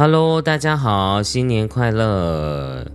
[0.00, 2.86] Hello，大家好，新年快乐！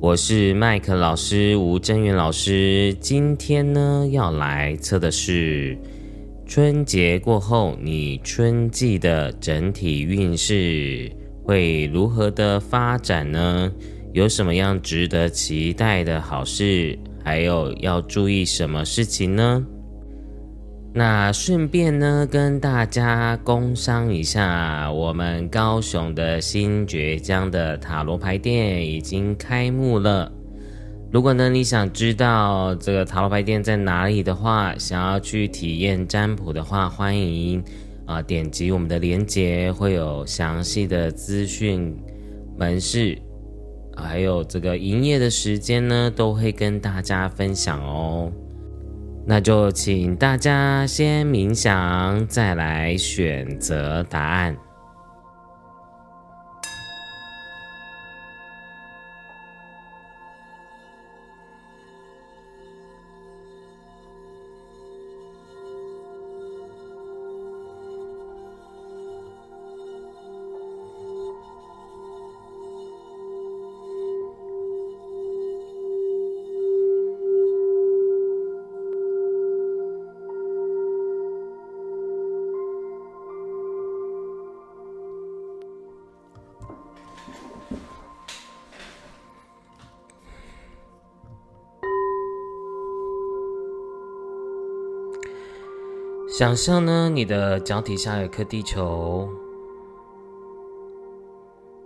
[0.00, 5.76] 我是麦克老师吴真元老师，今天呢要来测的是
[6.46, 11.12] 春节过后你春季的整体运势
[11.44, 13.70] 会如何的发展呢？
[14.14, 16.98] 有什么样值得期待的好事？
[17.22, 19.62] 还有要注意什么事情呢？
[20.98, 30.28] 那顺便呢，跟大家工商一下，我们高雄的新爵江的塔罗牌店已经开幕了。
[31.12, 37.62] 如果呢你想知道这个塔罗牌店在哪里的话，想要去体验占卜的话，欢迎
[38.04, 41.96] 啊点击我们的链接，会有详细的资讯、
[42.58, 43.16] 门市，
[43.94, 48.32] 还有这个营业的时间呢，都会跟大家分享哦。
[49.30, 54.56] 那就请大家先冥想，再来选择答案。
[96.38, 99.28] 想象呢，你的脚底下有颗地球，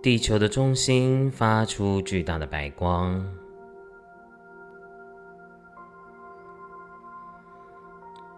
[0.03, 3.27] 地球的中心发出巨大的白光，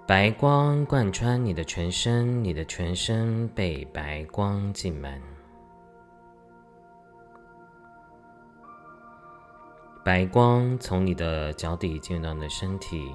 [0.06, 5.20] 白光贯穿你的全身，你的全身被白光浸满，
[10.04, 13.12] 白光从你的脚底进入到你的身体。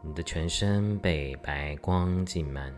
[0.00, 2.72] 你的全身被白光浸满，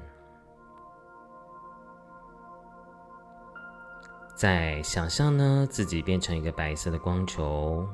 [4.35, 7.87] 在想象呢，自己变成一个白色的光球。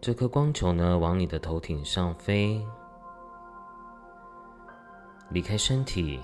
[0.00, 2.66] 这颗光球呢，往你的头顶上飞，
[5.30, 6.20] 离开身体，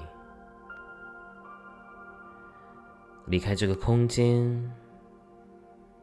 [3.27, 4.71] 离开这个空间、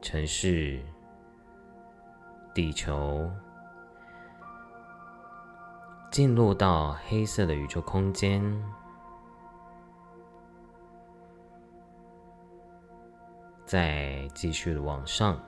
[0.01, 0.81] 城市、
[2.56, 3.29] 地球。
[6.09, 8.41] 进入到黑色的宇宙空间，
[13.66, 15.40] 再继续往上，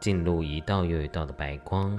[0.00, 1.98] 进入一道又一道的白光，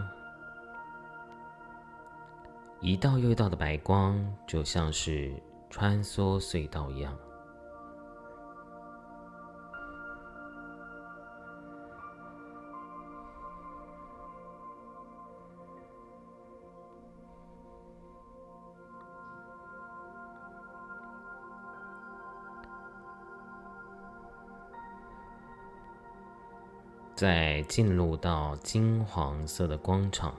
[2.81, 5.33] 一道又一道的白光就像是
[5.69, 7.17] 穿梭隧道一样。
[27.19, 30.33] 再进入到金黄色的光场，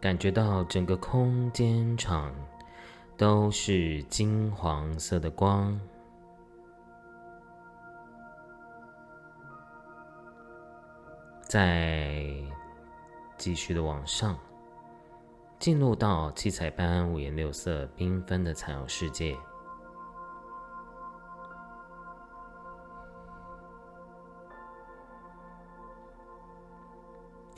[0.00, 2.34] 感觉到整个空间场
[3.14, 5.78] 都是金黄色的光。
[11.42, 12.24] 再
[13.36, 14.34] 继续的往上，
[15.58, 19.36] 进入到七彩般、五颜六色、缤纷的彩虹世界。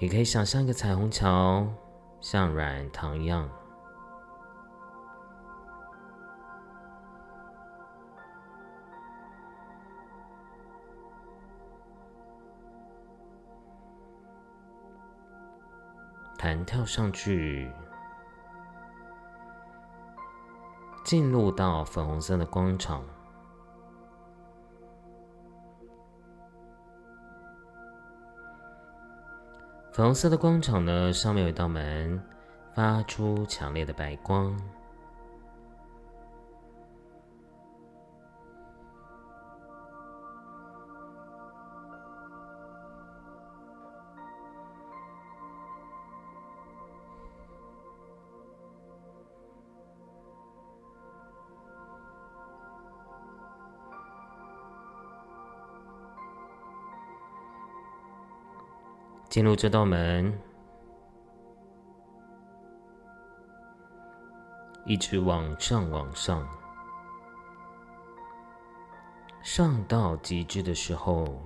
[0.00, 1.67] 你可以想象一个彩虹桥，
[2.21, 3.50] 像软糖一样
[16.39, 17.69] 弹跳上去，
[21.05, 23.03] 进入到粉红色的广场。
[29.99, 32.23] 粉红色的光场呢，上面有一道门，
[32.73, 34.56] 发出强烈的白光。
[59.38, 60.37] 进入这道门
[64.85, 66.44] 一直往上往上。
[69.40, 71.40] 上到极致的时候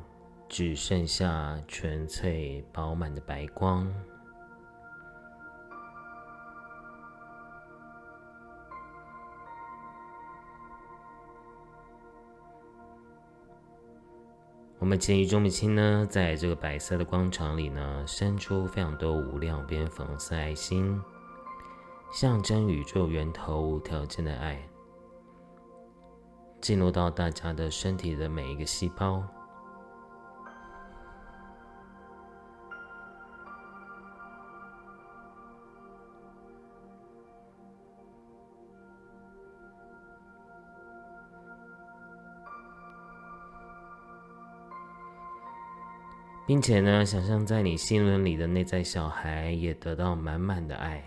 [0.48, 3.86] 只剩下纯粹饱满的白光。
[14.82, 21.00] 我们前宇宙母亲呢，在这个白色的广场里呢，伸出非常多无量边粉红色爱心，
[22.12, 24.60] 象征宇宙源头无条件的爱，
[26.60, 29.22] 进入到大家的身体的每一个细胞。
[46.46, 51.02] 并且呢，想象在你心轮里的内在小孩也得到满满的爱。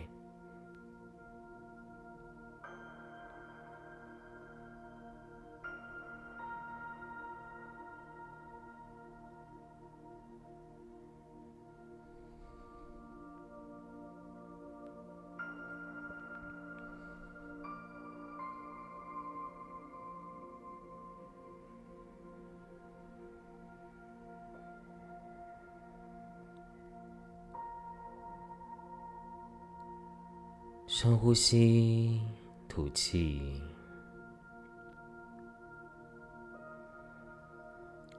[31.36, 32.22] 吸，
[32.68, 33.62] 吐气。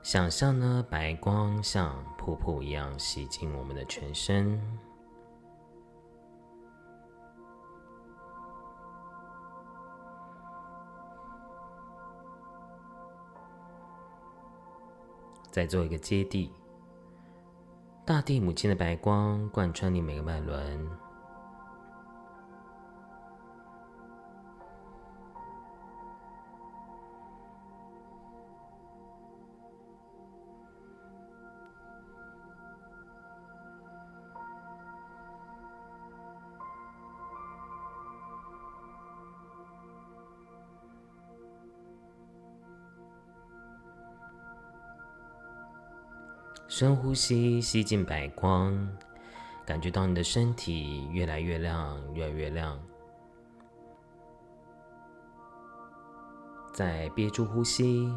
[0.02, 4.60] 想象呢，白光像瀑布一样洗净我们的全身。
[15.50, 16.52] 再做一个接地，
[18.04, 21.05] 大地母亲的白光贯穿你每个脉轮。
[46.78, 48.86] 深呼吸，吸进白光，
[49.64, 52.78] 感觉到你的身体越来越亮，越来越亮。
[56.74, 58.14] 再憋住呼吸，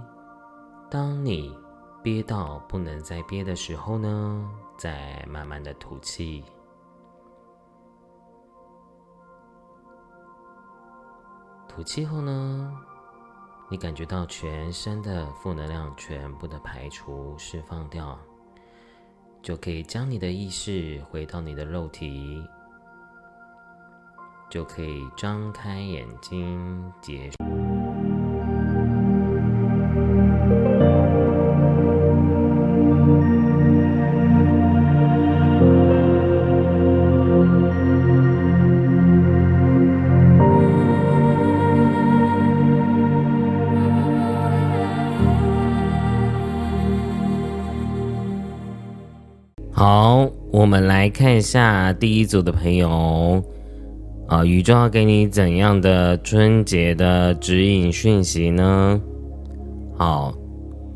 [0.91, 1.57] 当你
[2.03, 6.43] 憋到不能再憋的时候呢，再慢慢的吐气。
[11.65, 12.77] 吐气后呢，
[13.69, 18.19] 你感觉到全身的负能量全部的排除、释放掉。
[19.41, 22.43] 就可以将你的意识回到你的肉体，
[24.49, 27.78] 就可以张开眼睛结束。
[51.41, 53.43] 下第一组的朋友
[54.27, 59.01] 啊，宇宙要给你怎样的春节的指引讯息呢？
[59.97, 60.33] 好，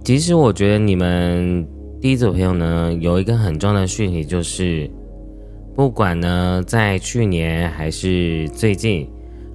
[0.04, 1.68] 其实我觉得你们
[2.00, 4.90] 第一组朋友呢，有一个很重要的讯息，就是
[5.76, 9.08] 不管呢在去年还是最近，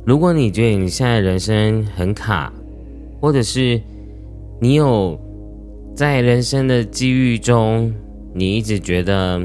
[0.04, 2.52] 如果你觉得你现在人生很卡，
[3.21, 3.80] 或者是
[4.61, 5.18] 你有
[5.95, 7.92] 在人生的机遇中。
[8.35, 9.40] 你一直觉得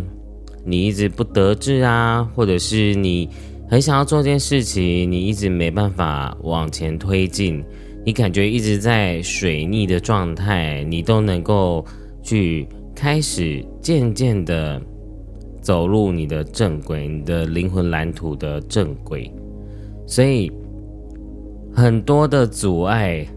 [0.65, 3.29] 你一直不得志啊，或者是你
[3.69, 7.63] 很想要做件事情，你一直没办法往前推进，
[8.05, 11.85] 你感觉一直在水逆的状态，你都能够
[12.21, 14.81] 去开始渐渐的
[15.61, 19.29] 走入你的正轨，你的灵魂蓝图的正轨。
[20.05, 20.51] 所以
[21.73, 23.27] 很多的阻碍，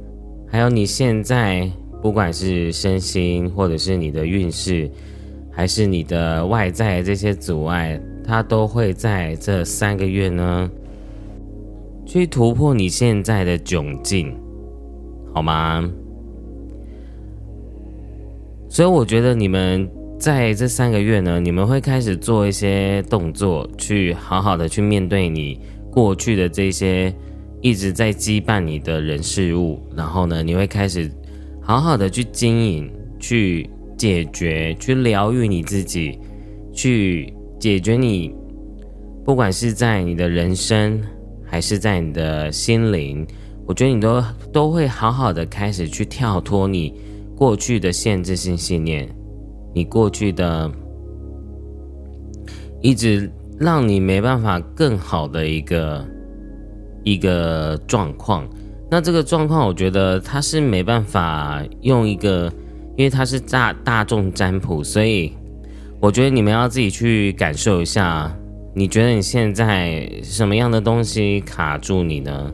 [0.46, 1.68] 还有你现在
[2.00, 4.88] 不管是身心或者是你的运势。
[5.56, 10.70] 还是你的外在这些阻碍，它都会在这三个月呢，
[12.04, 14.36] 去突破你现在的窘境，
[15.32, 15.90] 好吗？
[18.68, 25.58] 所以我觉得你们在这三个月呢，你们会开始做一些动作，去好好的去面对你
[25.90, 27.10] 过去的这些
[27.62, 31.10] 一直在羁绊你的人事物，然后呢，你会开始
[31.62, 33.70] 好好的去经营，去。
[33.96, 36.18] 解决，去疗愈你自己，
[36.72, 38.34] 去解决你，
[39.24, 41.00] 不管是在你的人生，
[41.44, 43.26] 还是在你的心灵，
[43.66, 44.22] 我觉得你都
[44.52, 46.94] 都会好好的开始去跳脱你
[47.34, 49.08] 过去的限制性信念，
[49.74, 50.70] 你过去的
[52.82, 56.06] 一直让你没办法更好的一个
[57.02, 58.46] 一个状况。
[58.88, 62.52] 那这个状况，我觉得它是没办法用一个，
[62.96, 65.32] 因为它是大大众占卜，所以
[66.00, 68.34] 我觉得你们要自己去感受一下。
[68.78, 72.52] 你觉得你现在什么样的东西卡住你呢？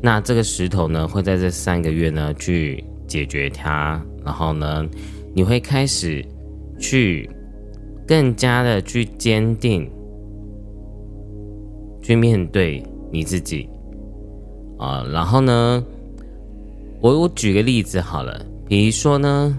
[0.00, 4.86] 那这个石头呢，会在这三个月呢去解决它，然后呢，
[5.34, 6.24] 你会开始
[6.78, 7.28] 去
[8.06, 9.90] 更加的去坚定，
[12.00, 12.80] 去面对
[13.10, 13.68] 你自己。
[14.78, 15.84] 啊，然后呢，
[17.00, 19.58] 我我举个例子好了，比如说呢，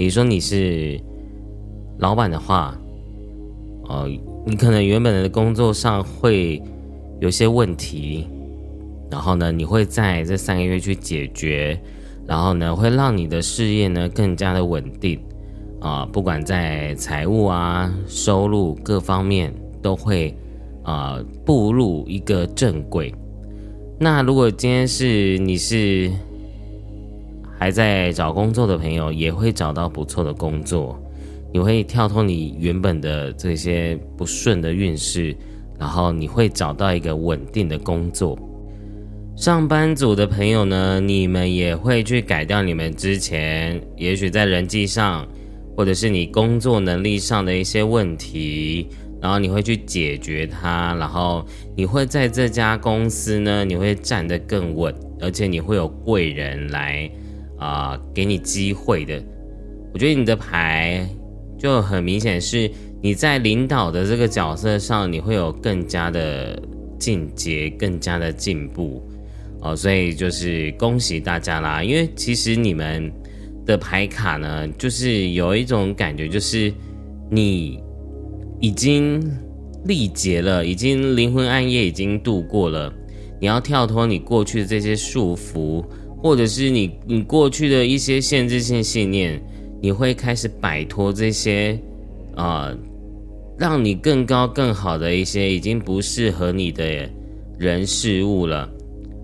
[0.00, 0.98] 比如说你是
[1.98, 2.74] 老板的话，
[3.82, 4.08] 哦，
[4.46, 6.62] 你可能原本的工作上会
[7.20, 8.26] 有些问题，
[9.10, 11.78] 然后呢，你会在这三个月去解决，
[12.26, 15.20] 然后呢，会让你的事业呢更加的稳定，
[15.82, 19.52] 啊，不管在财务啊、收入各方面
[19.82, 20.34] 都会
[20.82, 23.14] 啊步入一个正轨。
[23.98, 26.10] 那如果今天是你是
[27.60, 30.98] 还在找工作的朋友，也会找到不错的工作，
[31.52, 35.36] 你会跳脱你原本的这些不顺的运势，
[35.78, 38.38] 然后你会找到一个稳定的工作。
[39.36, 45.28] 上班族的朋友呢，你们也会去改掉你们之前也许在人际上，
[45.76, 48.88] 或者是你工作能力上的一些问题。
[49.22, 51.44] 然后你会去解决它，然后
[51.76, 57.10] 你会在这家公司呢，你会站得更稳，而且你会有贵人来
[57.60, 59.22] 啊给你机会的。
[59.92, 61.08] 我觉得你的牌
[61.56, 62.68] 就很明显是
[63.00, 66.60] 你在领导的这个角色上，你会有更加的
[66.98, 69.00] 进阶，更加的进步
[69.60, 69.76] 哦。
[69.76, 73.12] 所以就是恭喜大家啦，因为其实你们
[73.64, 76.72] 的牌卡呢，就是有一种感觉，就是
[77.30, 77.78] 你。
[78.62, 79.18] 已经
[79.86, 82.92] 历劫了，已经灵魂暗夜已经度过了。
[83.40, 85.82] 你要跳脱你过去的这些束缚，
[86.22, 89.40] 或者是你你过去的一些限制性信念，
[89.80, 91.78] 你会开始摆脱这些
[92.36, 92.76] 啊，
[93.58, 97.08] 让你更高更好的一些已经不适合你的
[97.58, 98.68] 人事物了。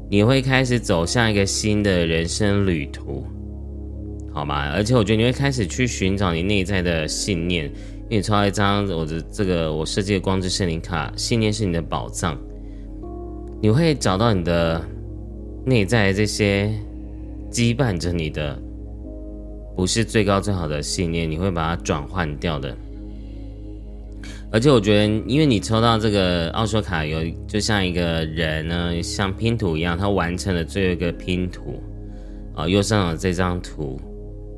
[0.09, 3.25] 你会开始走向一个新的人生旅途，
[4.33, 4.71] 好吗？
[4.73, 7.65] 而且我觉得你会开始去寻找你内在的信念。
[8.09, 12.39] 因为你抽到一张我的这个我设计的光之圣灵卡，信念是你的宝藏。
[13.61, 14.81] 你会找到你的
[15.65, 16.73] 内在这些
[17.57, 18.55] 羁绊着你的，
[19.75, 22.77] 不是最高最好的信念，你会把它转换掉的。
[24.53, 31.83] 而且我觉得，因为你抽到这个奥修卡，有就像一个人呢，像拼图一样，他完成了最后一个拼图，
[32.55, 33.99] 啊，右上角这张图。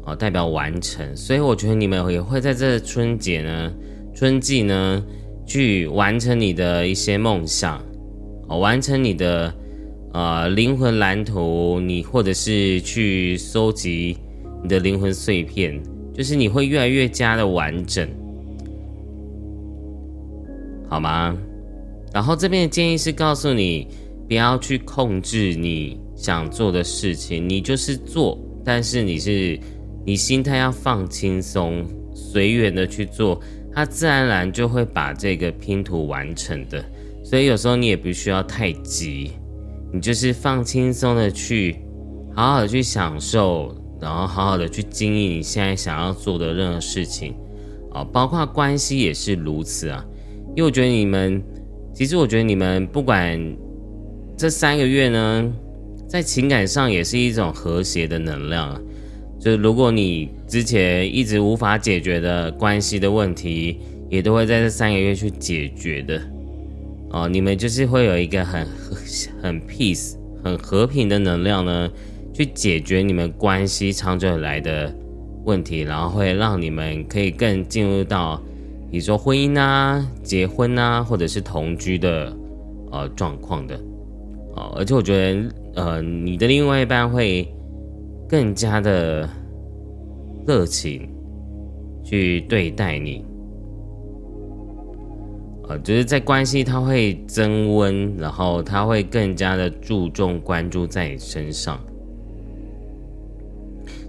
[0.04, 3.72] 哦，代表完成，所以我觉得你们也会在这春节呢、
[4.14, 5.04] 春季呢，
[5.46, 7.78] 去完成你的一些梦想，
[8.48, 9.54] 哦，完成你的
[10.12, 14.16] 呃灵魂蓝图，你或者是去收集
[14.62, 15.80] 你的灵魂碎片，
[16.14, 18.08] 就是你会越来越加的完整，
[20.88, 21.36] 好吗？
[22.12, 23.86] 然后这边的建议是告诉你，
[24.26, 29.58] 不要去控制你想做的事情，你就是做，但是你是。
[30.06, 31.84] 你心态要放轻松，
[32.14, 33.38] 随缘的去做，
[33.74, 36.82] 它自然而然就会把这个拼图完成的。
[37.22, 39.32] 所以有时候你也不需要太急，
[39.92, 41.76] 你就是放轻松的去，
[42.34, 47.34] 好好的去享受，然后好好的去经营你现在想要做的任何事情
[47.92, 50.04] 啊，包括关系也是如此啊。
[50.56, 51.42] 因为我觉得你们，
[51.94, 53.40] 其实我觉得你们不管
[54.36, 55.52] 这三个月呢，
[56.06, 58.80] 在情感上也是一种和谐的能量啊。
[59.40, 63.78] 就是如果你之前一直无法解决的关系的问题，
[64.10, 66.20] 也都会在这三个月去解决的
[67.10, 67.28] 哦。
[67.28, 68.66] 你们就是会有一个很
[69.42, 71.90] 很 peace、很和平的能量呢，
[72.32, 74.94] 去解决你们关系长久以来的
[75.44, 78.40] 问题，然后会让你们可以更进入到，
[78.90, 82.36] 比如说婚姻啊、结婚啊，或者是同居的
[82.90, 83.74] 呃状况的
[84.54, 84.72] 哦。
[84.76, 87.46] 而且我觉得呃，你的另外一半会。
[88.30, 89.26] 更加的
[90.46, 91.08] 热情
[92.04, 93.24] 去对待你，
[95.68, 101.78] 呃，就是在关系他会增温，然后他会更加的注重关注在你身上。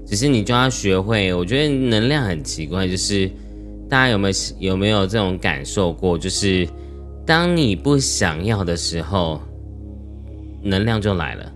[0.05, 3.29] 只是你就要学会，我觉得能量很奇怪，就是
[3.89, 6.17] 大家有没有有没有这种感受过？
[6.17, 6.67] 就是
[7.25, 9.39] 当你不想要的时候，
[10.63, 11.51] 能量就来了。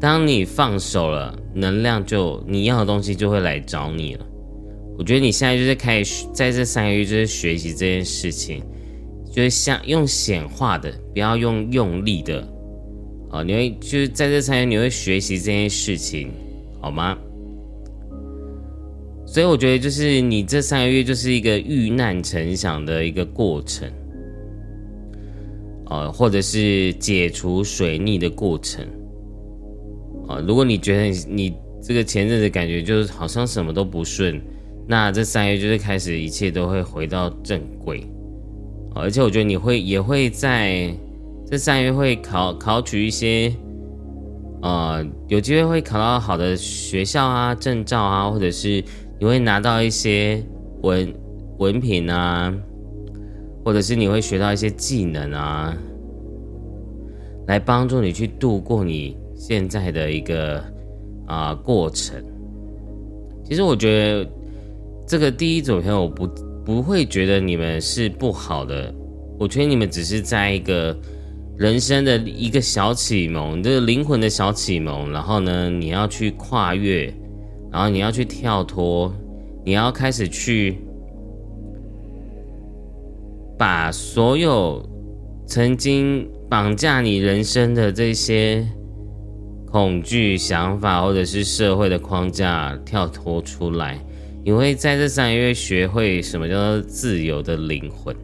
[0.00, 4.26] 当你放手了，能量就你要的东西就会来找你了。
[4.96, 8.62] 我觉得你现在就是开始在这三个月就是学习这件事情，
[9.34, 12.40] 就是像用显化的，不要用用力的，
[13.30, 16.30] 啊，你会就是在这三个月你会学习这件事情，
[16.80, 17.18] 好吗？
[19.26, 23.90] 所以我觉得就是你这三个月就是一个遇难成祥的一个过程，
[25.90, 28.86] 呃，或者是解除水逆的过程，
[30.28, 34.40] 啊，如果你觉得你这个前阵子感觉就是好像什么都不顺。
[34.86, 38.06] 那这三月就是开始，一切都会回到正轨，
[38.94, 40.94] 而且我觉得你会也会在
[41.46, 43.52] 这三月会考考取一些，
[44.62, 48.82] 呃，有机会会考到好的学校啊、证照啊，或者是
[49.18, 50.42] 你会拿到一些
[50.82, 51.14] 文
[51.58, 52.54] 文凭啊，
[53.64, 55.76] 或者是你会学到一些技能啊，
[57.46, 60.62] 来帮助你去度过你现在的一个
[61.26, 62.22] 啊过程。
[63.44, 64.30] 其实我觉得。
[65.06, 66.26] 这个第一组朋友不
[66.64, 68.92] 不会觉得你们是不好的，
[69.38, 70.96] 我觉得你们只是在一个
[71.58, 75.12] 人生的一个小启蒙，这个灵魂的小启蒙。
[75.12, 77.12] 然后呢，你要去跨越，
[77.70, 79.12] 然后你要去跳脱，
[79.64, 80.78] 你要开始去
[83.58, 84.82] 把所有
[85.46, 88.66] 曾经绑架你人生的这些
[89.70, 94.02] 恐惧想法，或者是社会的框架跳脱出来。
[94.44, 98.14] 你会在这三个月学会什么叫做自由的灵魂，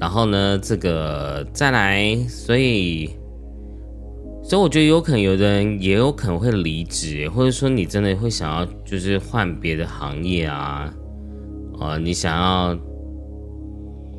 [0.00, 3.10] 然后呢，这个再来，所以，
[4.42, 10.90] 所以我觉得有可能有的人也有可能会离职，或者说你真的会想要就是换别的行业啊，
[11.78, 12.74] 啊，你想要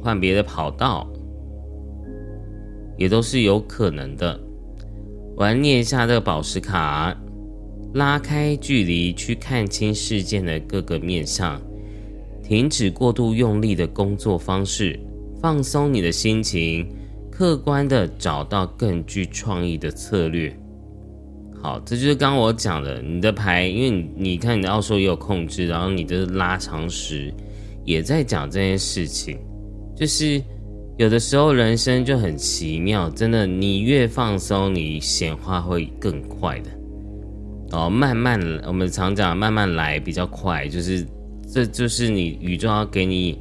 [0.03, 1.11] 换别的跑道，
[2.95, 4.39] 也都是有可能的。
[5.37, 7.15] 我来念一下这个宝石卡，
[7.93, 11.61] 拉开距离去看清事件的各个面向，
[12.43, 14.99] 停止过度用力的工作方式，
[15.39, 16.87] 放松你的心情，
[17.31, 20.51] 客观的找到更具创意的策略。
[21.61, 27.31] 好，这就是刚我讲的，你的牌，因为你你看你的奥数也有控制，然后你的拉长时
[27.85, 29.37] 也在讲这件事情，
[29.95, 30.41] 就是。
[30.97, 36.71] 有的时候人生就很奇妙，真的，你越放松，你显化会更快的。
[37.71, 41.05] 哦，慢慢，我们常讲慢慢来比较快，就是
[41.47, 43.37] 这就是你宇宙要给你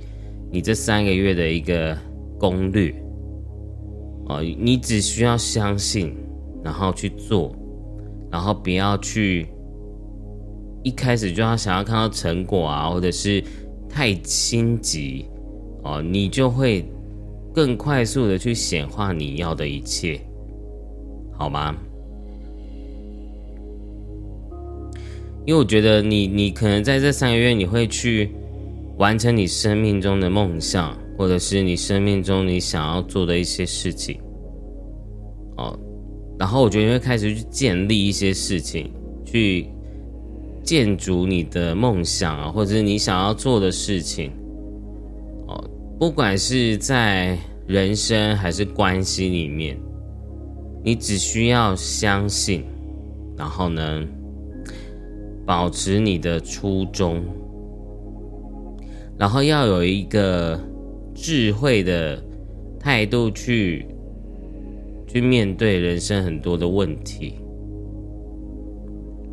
[0.53, 1.97] 你这三个月的一个
[2.39, 2.95] 攻略。
[4.29, 6.15] 哦，你只需要相信，
[6.63, 7.57] 然后去做，
[8.31, 9.47] 然后不要去
[10.83, 13.43] 一开始就要想要看到成果啊，或者是
[13.89, 15.25] 太心急
[15.85, 16.85] 哦，你就会。
[17.57, 20.21] 更快速的去显化你要的一切，
[21.33, 21.75] 好吗？
[25.47, 28.31] 因为我觉得你，你可能在这三个月，你会去
[28.99, 34.21] 完成你生命中的梦想，或者是你生命中你想要做的一些事情。
[35.57, 35.75] 哦，
[36.39, 38.91] 然后我觉得你会开始去建立一些事情，
[39.25, 39.67] 去
[40.63, 44.31] 建筑你的梦想啊，或者是你想要做的事情。
[45.99, 49.79] 不管是在人生还是关系里面，
[50.85, 52.65] 你只需要相信，
[53.35, 54.05] 然后呢，
[55.47, 57.25] 保持你的初衷，
[59.19, 60.61] 然后要有一个
[61.15, 62.23] 智慧的
[62.79, 63.87] 态度去
[65.07, 67.37] 去面对人生很多的问题。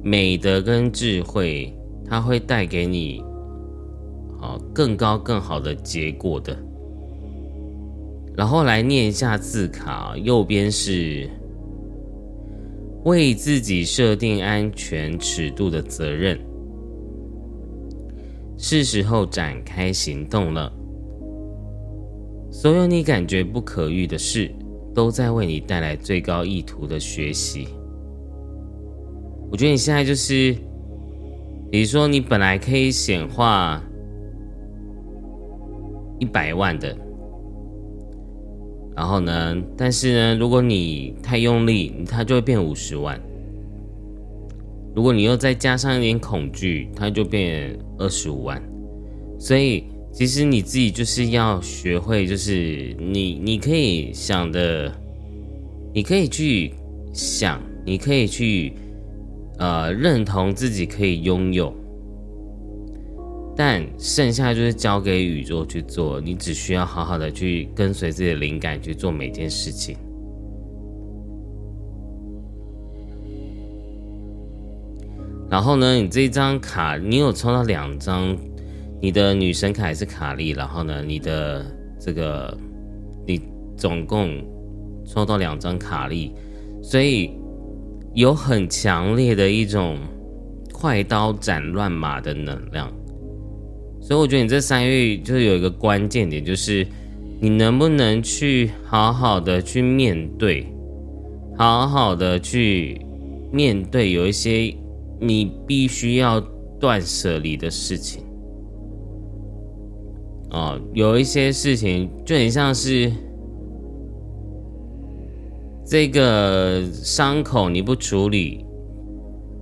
[0.02, 1.74] 美德跟智慧，
[2.08, 3.22] 它会带给你。
[4.44, 6.54] 啊，更高更好的结果的。
[8.36, 11.30] 然后来念一下字卡，右边是
[13.06, 16.38] 为自己设定安全尺度的责任，
[18.58, 20.70] 是时候展开行动了。
[22.52, 24.52] 所有你感觉不可遇的事，
[24.94, 27.70] 都在为你带来最高意图的学习。
[29.50, 30.54] 我觉得你现在就是，
[31.72, 33.82] 比如说你本来可以显化。
[36.20, 36.96] 一百万的，
[38.96, 39.56] 然后呢？
[39.76, 43.20] 但是呢，如果你太用力，它就会变五十万。
[44.96, 48.62] 如果你又再加上一点恐惧，它就变二十五万。
[49.40, 54.94] 所以，其实你自己就是要学会，就是你你可以想的，
[55.94, 56.74] 你可以去
[57.12, 58.74] 想，你可以去
[59.58, 61.74] 呃认同自己可以拥有。
[63.56, 69.96] 但剩下就是交给宇宙去做，你只需要好好的去跟随自己的灵感去做每件事情。
[75.50, 78.36] 然后呢，你这张卡，你有抽到两张，
[79.00, 81.64] 你的女神卡还是卡利，然后呢，你的
[82.00, 82.58] 这个
[83.28, 83.40] 你
[83.78, 84.44] 总共
[85.06, 86.34] 抽到两张卡利，
[86.82, 87.30] 所以
[88.16, 90.00] 有很强烈的一种
[90.72, 92.92] 快刀斩乱麻的能量。
[94.04, 96.86] 所以我觉得你这三月就是有一个关键点，就是
[97.40, 100.68] 你能不能去好好的去面对，
[101.58, 103.02] 好好的去
[103.52, 104.76] 面对有一些。
[105.20, 106.42] 你必须要
[106.82, 108.22] 断舍离的事情，
[110.50, 113.10] 哦，有一些事情就很像是
[115.86, 118.66] 这个伤口，你不处理，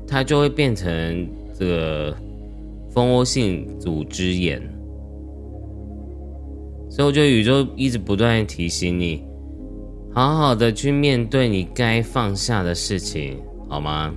[0.08, 1.28] 它就会变成
[1.60, 2.16] 这个
[2.92, 4.62] 蜂窝性组织炎。
[6.90, 9.24] 所以我觉得宇宙一直不断提醒你，
[10.14, 13.38] 好好的去面对你该放下的事情，
[13.70, 14.14] 好吗？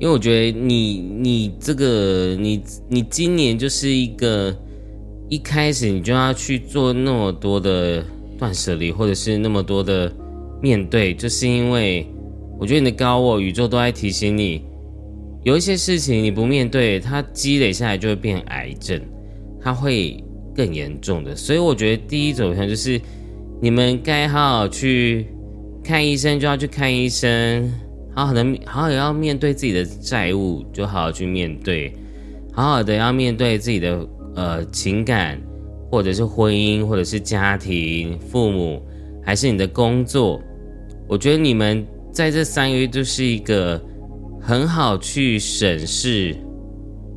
[0.00, 4.54] 因为我觉得你你这个你你今年就是一个
[5.28, 8.04] 一开始你就要去做那么多的
[8.36, 10.12] 断舍离，或者是那么多的
[10.60, 12.04] 面对，就是因为
[12.58, 14.64] 我觉得你的高我宇宙都在提醒你，
[15.44, 19.00] 有一些事情你不面对，它积累下来就会变癌症，
[19.60, 20.22] 它会
[20.54, 21.36] 更严重的。
[21.36, 23.00] 所以我觉得第一走向就是
[23.60, 25.26] 你们该好好去
[25.84, 27.70] 看医生，就要去看医生。
[28.16, 31.92] 好好的，好好要面对自己的债务，就好好去面对；
[32.52, 35.38] 好好的要面对自己的呃情感，
[35.90, 38.80] 或者是婚姻，或者是家庭、父母，
[39.22, 40.40] 还是你的工作。
[41.08, 43.82] 我觉得你们在这三个月就是一个
[44.46, 46.36] 很好去审视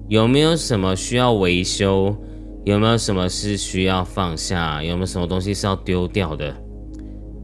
[0.07, 2.15] 有没有什么需要维修，
[2.63, 6.55] 有没有什么是需要放下，有没有什么东西是要丢掉的。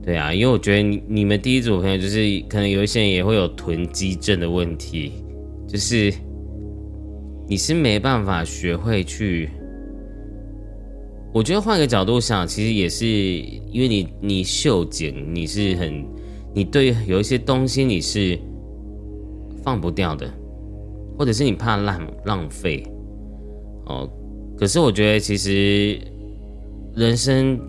[0.02, 5.12] 对啊，因为我觉得你你们第一组朋友就是可能有一些人也会有囤积症的问题，
[5.68, 6.14] 就是
[7.46, 9.50] 你是没办法学会去。
[11.34, 16.06] 我觉得换个角度想，其实也是因为你你秀俭，你是很
[16.54, 18.40] 你对有一些东西你是
[19.64, 20.30] 放不掉的，
[21.18, 22.84] 或者是你怕浪浪费
[23.86, 24.10] 哦。
[24.58, 26.00] 可是我觉得其实
[26.96, 27.60] 人生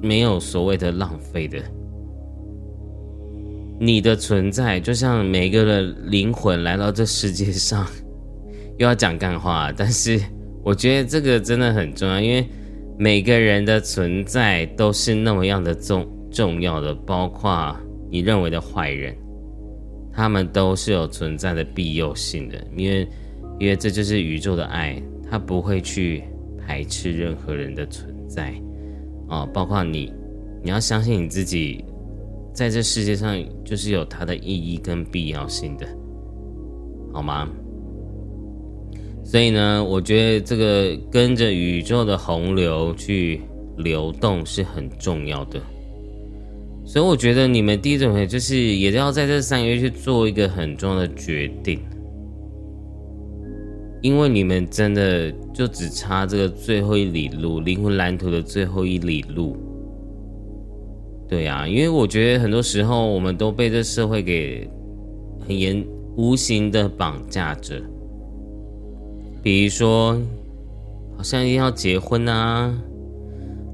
[0.00, 1.58] 没有所谓的浪费的。
[3.80, 7.86] 你的存在就像每个人灵魂来到这世界上，
[8.76, 10.20] 又要讲干话，但是
[10.64, 12.44] 我觉得这个真的很重要，因为
[12.98, 17.76] 每个人的存在都是那么样的重重要的，包括
[18.10, 19.14] 你认为的坏人，
[20.18, 23.08] 他们都是有存在的必要性的，因为
[23.60, 25.00] 因为这就是宇宙的爱，
[25.30, 26.24] 它不会去
[26.58, 28.52] 排斥任何人的存在，
[29.28, 30.12] 哦，包括你，
[30.60, 31.84] 你要相信你自己。
[32.52, 35.86] 在这世界上，就是有它的意义跟必要性的，
[37.12, 37.48] 好吗？
[39.24, 43.40] 所以呢，我觉得这个跟着宇宙的洪流去
[43.76, 45.60] 流动是很重要的。
[46.88, 51.78] 所以我觉得你们第一种就是也要在这三个月去做一个很重要的决定，
[54.00, 59.54] 因为你们真的就只差这个最后一里路，灵魂蓝图的最后一里路。
[61.28, 64.66] 对呀，因为我觉得很多时候我们都被这社会给
[65.46, 65.84] 很严
[66.16, 67.78] 无形的绑架着，
[69.42, 70.18] 比如说，
[71.18, 72.74] 好像一定要结婚啊，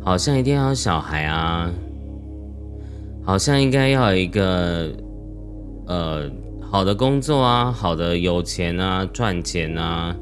[0.01, 1.73] 好像一定要小孩啊，
[3.25, 4.93] 好像应该要有一个
[5.87, 10.15] 呃好的工作啊，好的有钱啊，赚钱啊，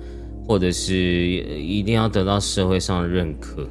[0.47, 3.67] 或者是一定要得到社会上的认可。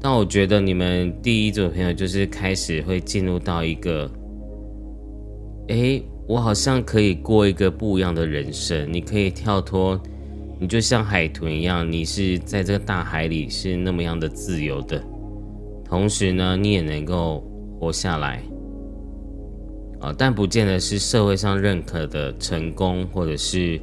[0.00, 4.10] 但我觉得你们第一组朋友就是开始会进入到一个，
[5.68, 8.92] 哎，我好像可以过一个不一样的人生。
[8.92, 10.00] 你可以跳脱，
[10.58, 15.00] 你就像海豚一样，你是在这个大海里是那么样的自由的，
[15.84, 17.44] 同时呢，你也能够
[17.82, 18.40] 活下来。
[19.98, 23.80] 啊，但不见得是社会上认可的成功，或者是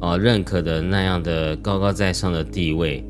[0.00, 3.04] 呃认可的那样的高高在上的地位。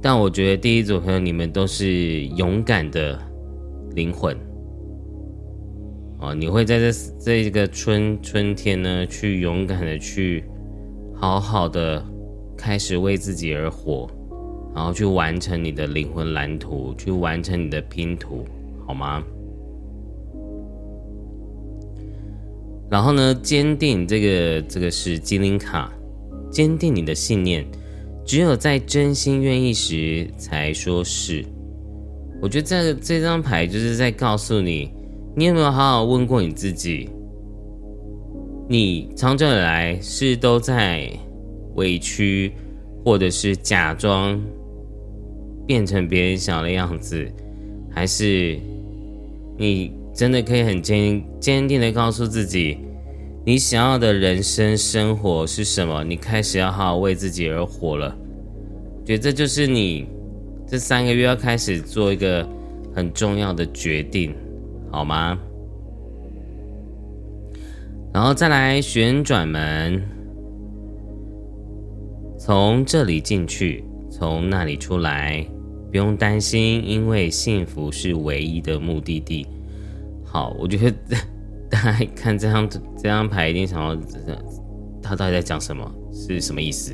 [0.00, 3.18] 但我觉得第一组朋友，你们都是勇敢的
[3.96, 4.36] 灵魂
[6.20, 10.44] 哦，你会在这这个春春天呢，去勇敢的去
[11.12, 12.04] 好好的
[12.56, 14.08] 开始为自己而活，
[14.76, 18.44] 然后去完成你的灵魂蓝图，去完成你的拼图，
[18.86, 19.24] 好吗？
[22.90, 25.92] 然后呢，坚定这个这个是精灵卡，
[26.50, 27.66] 坚定你的信念。
[28.24, 31.44] 只有在真心愿意时才说是。
[32.42, 34.90] 我觉得这这张牌就是在告诉你，
[35.34, 37.08] 你有没有好好问过你自己？
[38.68, 41.08] 你长久以来是都在
[41.76, 42.52] 委屈，
[43.04, 44.40] 或者是假装
[45.66, 47.26] 变成别人想的样子，
[47.90, 48.58] 还是
[49.56, 52.78] 你真的可以很坚坚定的告诉自己，
[53.44, 56.02] 你想要的人生生活是什么？
[56.02, 58.16] 你开始要好好为自己而活了。
[59.04, 60.06] 觉得这就是你
[60.66, 62.48] 这三个月要开始做一个
[62.94, 64.34] 很重要的决定，
[64.90, 65.38] 好吗？
[68.14, 70.02] 然后再来旋转门，
[72.38, 75.46] 从这里进去，从那里出来，
[75.90, 79.46] 不用担心，因为幸福是唯一的目的地。
[80.36, 81.16] 好，我觉得
[81.70, 83.96] 大家看这张这张牌，一定想要
[85.02, 86.92] 他到底在讲什么，是什么意思？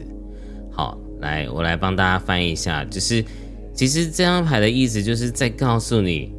[0.70, 3.24] 好，来，我来帮大家翻译一下，就是
[3.74, 6.33] 其实这张牌的意思就是在告诉你。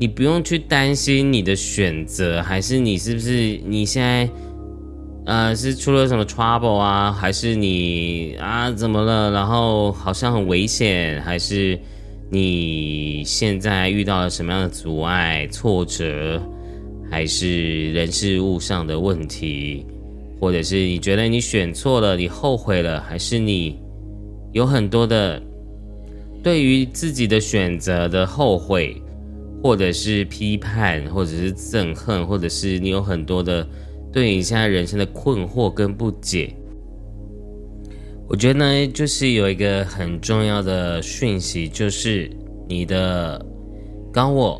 [0.00, 4.30] 你不用去担心你的选择，还是你是不是你现在，
[5.26, 7.12] 呃，是出了什么 trouble 啊？
[7.12, 9.30] 还是你啊怎么了？
[9.32, 11.78] 然后好像很危险，还是
[12.32, 16.40] 你现在遇到了什么样的阻碍、挫折，
[17.10, 19.84] 还是人事物上的问题，
[20.40, 23.78] 或者是你觉得你选错了，你后悔了，还是你
[24.52, 25.42] 有很多的
[26.42, 28.96] 对于自己的选择的后悔？
[29.62, 33.64] 或者是批判，或者是憎恨，或者是你有很多的
[34.10, 36.52] 对你现在人生的困惑跟不解。
[38.32, 42.30] 我觉得呢，就是有一个很重要的讯息，就是
[42.66, 43.44] 你的
[44.10, 44.58] 高我、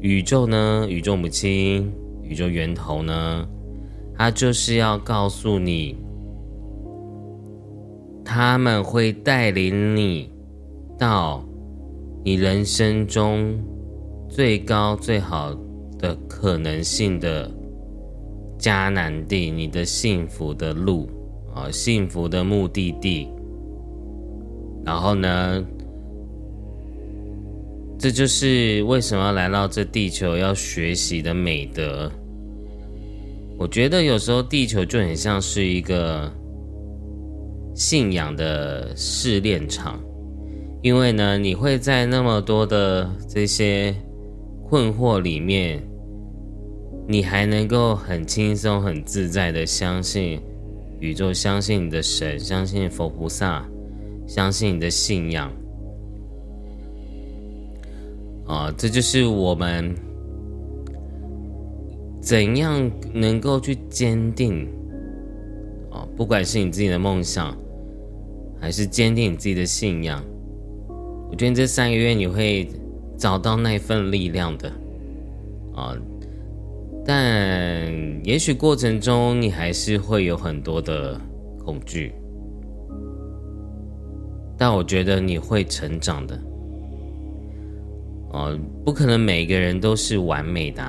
[0.00, 1.88] 宇宙呢，宇宙母亲、
[2.20, 3.46] 宇宙源头呢，
[4.16, 5.96] 它就是要告诉你，
[8.24, 10.28] 他们会带领你
[10.98, 11.44] 到
[12.24, 13.56] 你人生中。
[14.28, 15.52] 最高最好
[15.98, 17.50] 的可能性的
[18.58, 21.08] 迦南地，你的幸福的路
[21.54, 23.28] 啊，幸福的目的地。
[24.84, 25.64] 然后呢，
[27.98, 32.10] 这就是为什么要来到这地球要学习的美德。
[33.58, 36.30] 我觉得有时候地球就很像是一个
[37.74, 40.00] 信仰的试炼场，
[40.82, 43.94] 因为呢，你会在那么多的这些。
[44.70, 45.82] 困惑里面，
[47.08, 50.40] 你还能够很轻松、很自在的相信
[51.00, 53.66] 宇宙，相信你的神，相信佛菩萨，
[54.26, 55.50] 相信你的信仰。
[58.46, 59.94] 啊，这就是我们
[62.20, 64.68] 怎样能够去坚定
[65.90, 67.56] 啊，不管是你自己的梦想，
[68.60, 70.22] 还是坚定你自己的信仰。
[71.30, 72.68] 我觉得这三个月你会。
[73.20, 74.72] 找到那份力量的，
[75.76, 75.94] 啊，
[77.12, 77.92] 但
[78.22, 81.20] 也许过程中你还是会有很多的
[81.58, 82.14] 恐惧，
[84.56, 86.40] 但我觉得你会成长的，
[88.30, 90.80] 哦，不可能每个人都是完美的，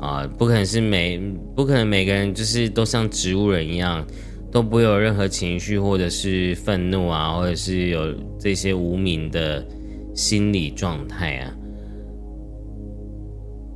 [0.00, 1.18] 啊，不可能是每
[1.56, 4.06] 不可能每个人就是都像植物人一样，
[4.52, 9.66] 都不会有任何情绪或者是愤怒啊，或者是有这些无名的。
[10.14, 11.52] 心理状态啊，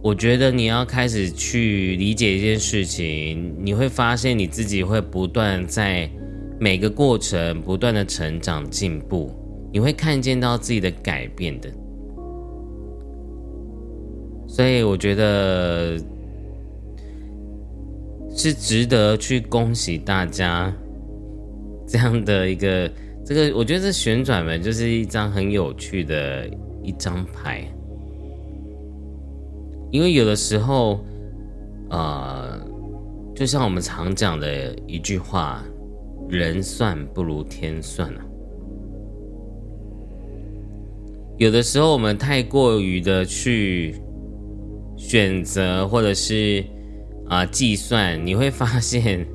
[0.00, 6.08] 我觉得你要开始去理解一件事情，你会发现你自己会不断在
[6.60, 9.30] 每个过程不断的成长进步，
[9.72, 11.68] 你会看见到自己的改变的。
[14.46, 15.98] 所以我觉得
[18.34, 20.72] 是值得去恭喜大家
[21.86, 22.90] 这样的一个。
[23.26, 26.48] 这个我觉得这旋转门就是一张很有趣的
[26.82, 27.68] 一张牌，
[29.90, 31.04] 因为有的时候，
[31.90, 32.60] 呃，
[33.34, 35.64] 就像我们常讲的一句话
[36.28, 38.24] ，“人算不如天算”啊。
[41.36, 43.94] 有的时候我们太过于的去
[44.96, 46.64] 选择或者是
[47.28, 49.26] 啊计算，你会发现。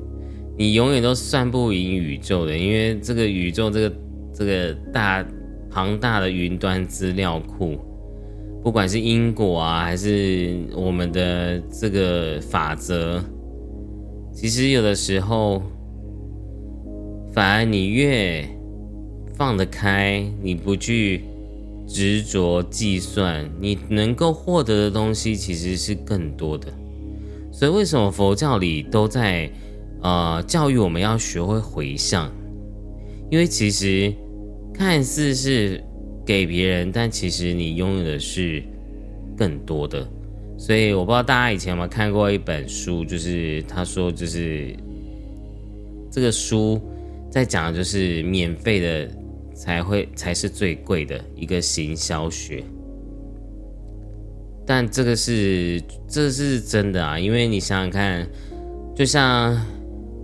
[0.56, 3.96] 你永远都算不赢宇宙的，因为这个宇宙，这个
[4.32, 5.26] 这个大
[5.68, 7.76] 庞大的云端资料库，
[8.64, 13.22] 不管是因果啊，还是我们的这个法则，
[14.32, 15.62] 其实有的时候，
[17.34, 18.48] 反而你越
[19.34, 21.20] 放得开，你不去
[21.86, 26.68] 执着计算，你能够获得的东西其实是更多的。
[27.52, 29.48] 所以，为什么佛教里都在？
[30.02, 32.30] 呃，教育我们要学会回向，
[33.30, 34.12] 因为其实
[34.74, 35.82] 看似是
[36.24, 38.62] 给别人，但其实你拥有的是
[39.36, 40.06] 更多的。
[40.56, 44.74] 所以我不知道大家以前有没有看过一本书，就是他说，就是
[46.10, 46.80] 这个书
[47.30, 49.10] 在讲的就是免费的
[49.52, 52.62] 才会才是最贵的一个行销学。
[54.64, 58.26] 但这个是这是真的啊，因为你想想看，
[58.94, 59.60] 就像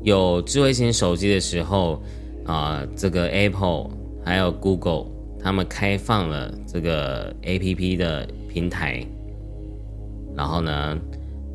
[0.03, 2.01] 有智慧型手机的时候
[2.47, 3.91] 啊，这个 Apple
[4.25, 5.07] 还有 Google
[5.43, 9.05] 他们开放了这个 APP 的平台。
[10.37, 10.99] 然后呢，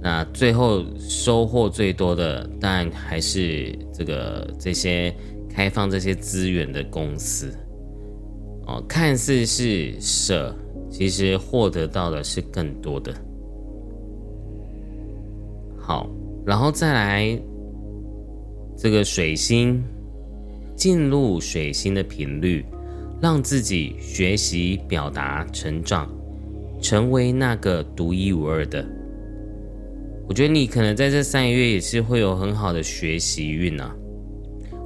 [0.02, 5.16] 那最后收获最多的，当然还是这个这些
[5.50, 7.52] 开放这些资源的公司
[8.68, 8.84] 哦。
[8.88, 10.56] 看似是舍，
[10.90, 13.14] 其实获得到的是更多的。
[15.80, 16.10] 好，
[16.46, 17.40] 然后再来
[18.78, 19.82] 这个水星
[20.76, 22.66] 进入水星的频率，
[23.22, 26.10] 让自己学习表达成长。
[26.82, 28.86] 成为那个独一无二的，
[30.28, 33.96] 我觉得你可能在这三个月也是会有很好的学习运啊，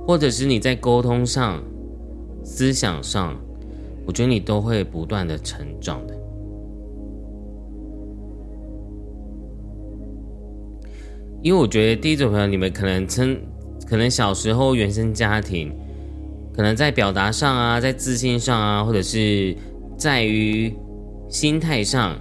[0.08, 1.62] 或者是你在沟通上、
[2.42, 3.36] 思想上，
[4.06, 6.16] 我觉得你都会不断的成长的。
[11.42, 13.38] 因为我觉得第一种朋友，你们可能称，
[13.86, 15.74] 可能小时候原生家庭，
[16.60, 19.56] 可能在表达上啊，在自信上啊，或者是
[19.98, 20.74] 在于。
[21.30, 22.18] 心态上，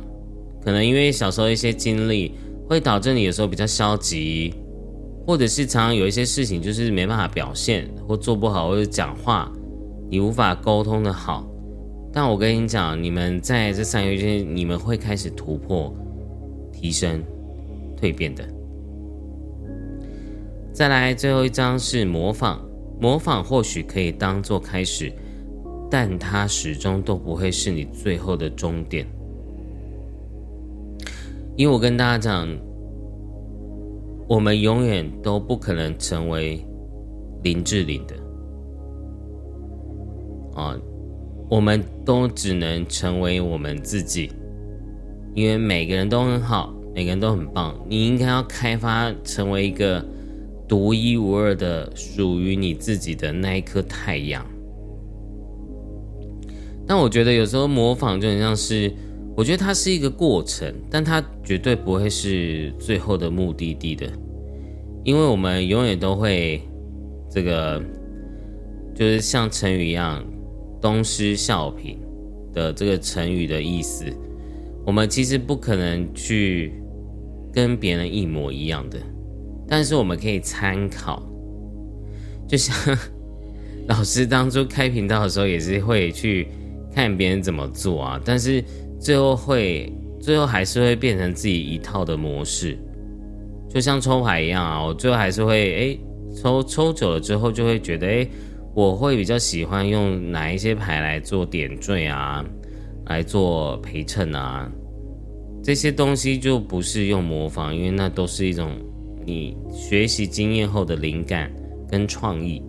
[0.63, 2.35] 可能因为小时候一些经历，
[2.69, 4.53] 会导致你有时候比较消极，
[5.27, 9.51] 或者是常常有一些事情就是没办法表现，或做不好，或者讲话
[10.11, 11.49] 你无法沟通的好。
[12.13, 15.91] 但我跟你讲，你们在这三个月间，你们会开始突破、
[16.71, 17.25] 提升、
[17.99, 18.47] 蜕变的。
[20.75, 22.61] 再来，最后一张是模仿，
[23.01, 25.13] 模仿或许可以当做开始。
[25.91, 29.07] 但它始终都不会是你最后的终点，
[31.57, 32.47] 因为我跟大家讲，
[34.29, 36.63] 我们永远都不可能成为
[37.43, 38.15] 林志玲的，
[40.61, 40.77] 啊，
[41.49, 44.31] 我们都只能成为我们自己，
[45.35, 50.05] 因为每个人都很好，每个人都很棒，你应该要开发成为一个
[50.69, 54.45] 独一无二的属于你自己的那一颗太阳。
[56.87, 58.93] 但我觉得有时候模仿就很像是，
[59.37, 64.07] 我觉得它是一个过程，但它绝对不会是最后的目的地的，
[65.05, 66.63] 因为我们永远都会
[67.31, 67.83] 这个，
[68.95, 70.25] 就是像成语一样，
[70.81, 71.97] 东施效颦
[72.55, 74.05] 的这个成语的意思，
[74.87, 76.73] 我们其实不可能去
[77.53, 78.99] 跟别人一模一样的，
[79.69, 81.23] 但是我们可以参考，
[82.49, 82.75] 就像
[83.87, 86.49] 老师当初开频道的时候也是会去。
[86.95, 88.65] 看别人怎么做啊，但是
[88.99, 92.77] 最后会，最后还是会变成自己一套的模式，
[93.69, 95.99] 就像抽牌一样啊，我最后还是会哎
[96.35, 98.29] 抽抽久了之后就会觉得哎，
[98.75, 102.45] 我会比较喜欢用哪一些牌来做点缀啊，
[103.07, 104.69] 来做陪衬啊，
[105.63, 108.73] 这些东西就不是用模仿，因为那都是一种
[109.29, 111.53] 你学习经验后的灵感
[111.87, 112.63] 跟创意。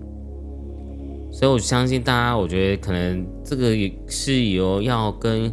[1.32, 5.50] 所以，我相信大家，我觉得可能这个也是有要跟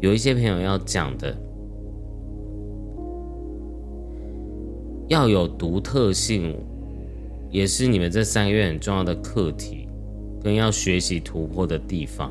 [0.00, 1.34] 有一些朋友要讲的，
[5.08, 6.54] 要有独特性，
[7.50, 9.88] 也是你们这三个月很重要的课题，
[10.42, 12.30] 跟要学习突破的地方。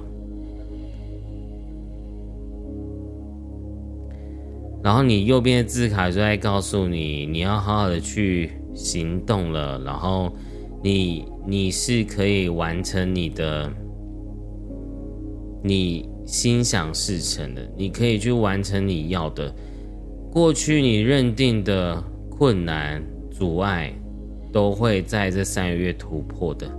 [4.83, 10.31] 然后，你右边的字卡就在告诉你，你要好好的去行动了，然后。
[10.81, 13.69] 你你是可以完成你的，
[15.61, 19.53] 你心想事成的，你可以去完成你要的。
[20.31, 23.93] 过去你认定的困难阻碍，
[24.53, 26.71] 都会在这三个月突破的，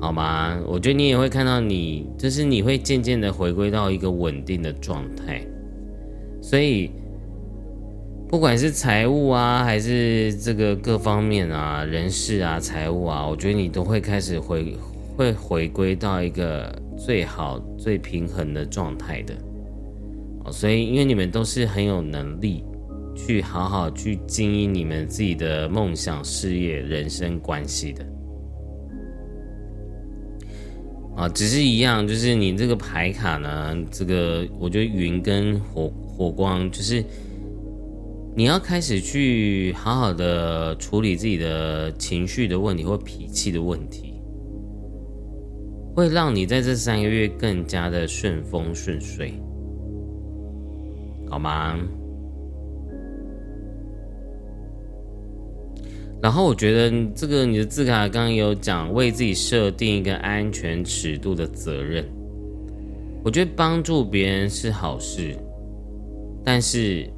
[0.00, 0.56] 好吗？
[0.68, 5.44] 我觉得你也会看到，你就是你会渐渐的回归到一个稳定的状态，
[6.42, 6.90] 所以。
[8.28, 14.74] 不管是财务啊，还是这个各方面啊，人事啊，财务啊，我觉得你都会开始回，
[15.14, 19.34] 会回归到一个最好、最平衡的状态的。
[20.46, 22.64] 哦，所以因为你们都是很有能力
[23.14, 28.06] 去好好去经营你们自己的梦想、事业、人生关系的。
[31.16, 37.04] 啊，只是一样，就是你这个牌卡呢，这个我觉得云跟火火光就是。
[38.34, 44.14] 你要开始去好好的处理自己的情绪的问题或脾气的问题，
[45.94, 49.34] 会让你在这三个月更加的顺风顺水，
[51.28, 51.78] 好吗？
[56.22, 62.02] 然后我觉得这个你的字卡刚刚有讲，为自己设定一个安全尺度的责任。
[63.22, 65.36] 我觉得帮助别人是好事，
[66.44, 67.08] 但是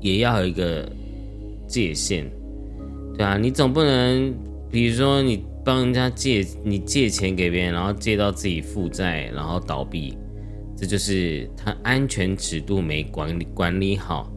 [0.00, 0.90] 也要有一个
[1.66, 2.24] 界限，
[3.16, 4.34] 对啊，你总不能，
[4.70, 10.16] 比如说你帮人家借，你借钱给别人，然后借到自己负债，然后倒闭，
[10.76, 14.32] 这就是他安全尺度没管理管理好。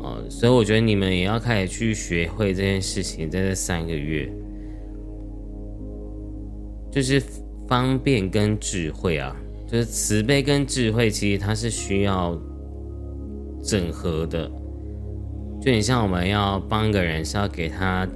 [0.00, 4.32] 哦，所以我觉得你们也要开始去学会这件事情，在这三个月，
[6.90, 7.22] 就是
[7.68, 12.34] 方便跟智慧啊，就是慈悲跟智慧，其实它是需要
[13.62, 14.50] 整合的。
[15.60, 18.08] 就很像我们要帮一个人，是要给他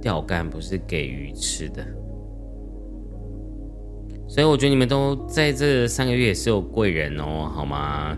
[0.00, 1.84] 钓竿，不是给鱼吃的。
[4.28, 8.16] 所以我觉得你们都在这三个月也是有贵人哦，好吗？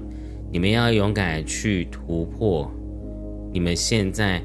[0.52, 2.70] 你们要勇敢去突破。
[3.52, 4.40] 你们现在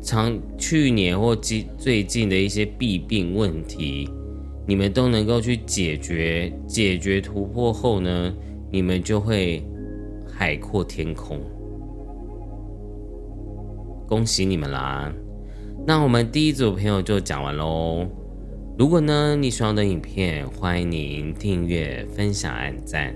[0.00, 4.08] 长去年或近最近的一些弊病问题，
[4.66, 8.32] 你们都能够去解决，解决突破后呢，
[8.70, 9.62] 你们就会
[10.38, 11.40] 海阔天空。
[14.06, 15.12] 恭喜你们啦！
[15.84, 18.06] 那我们第一组朋友就讲完喽。
[18.78, 23.12] 如果呢你喜欢我的影片，欢迎您订阅、分享、按赞，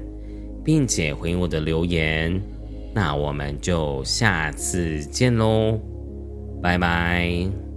[0.65, 2.43] 并且回应我的留言。
[2.93, 5.79] 那我们就下次见喽，
[6.61, 7.72] 拜拜。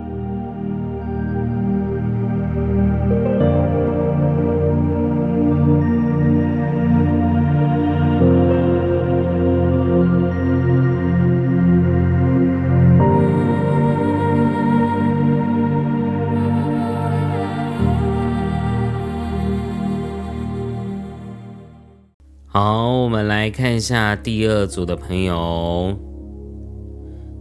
[23.75, 25.93] 看一下第二组的朋友，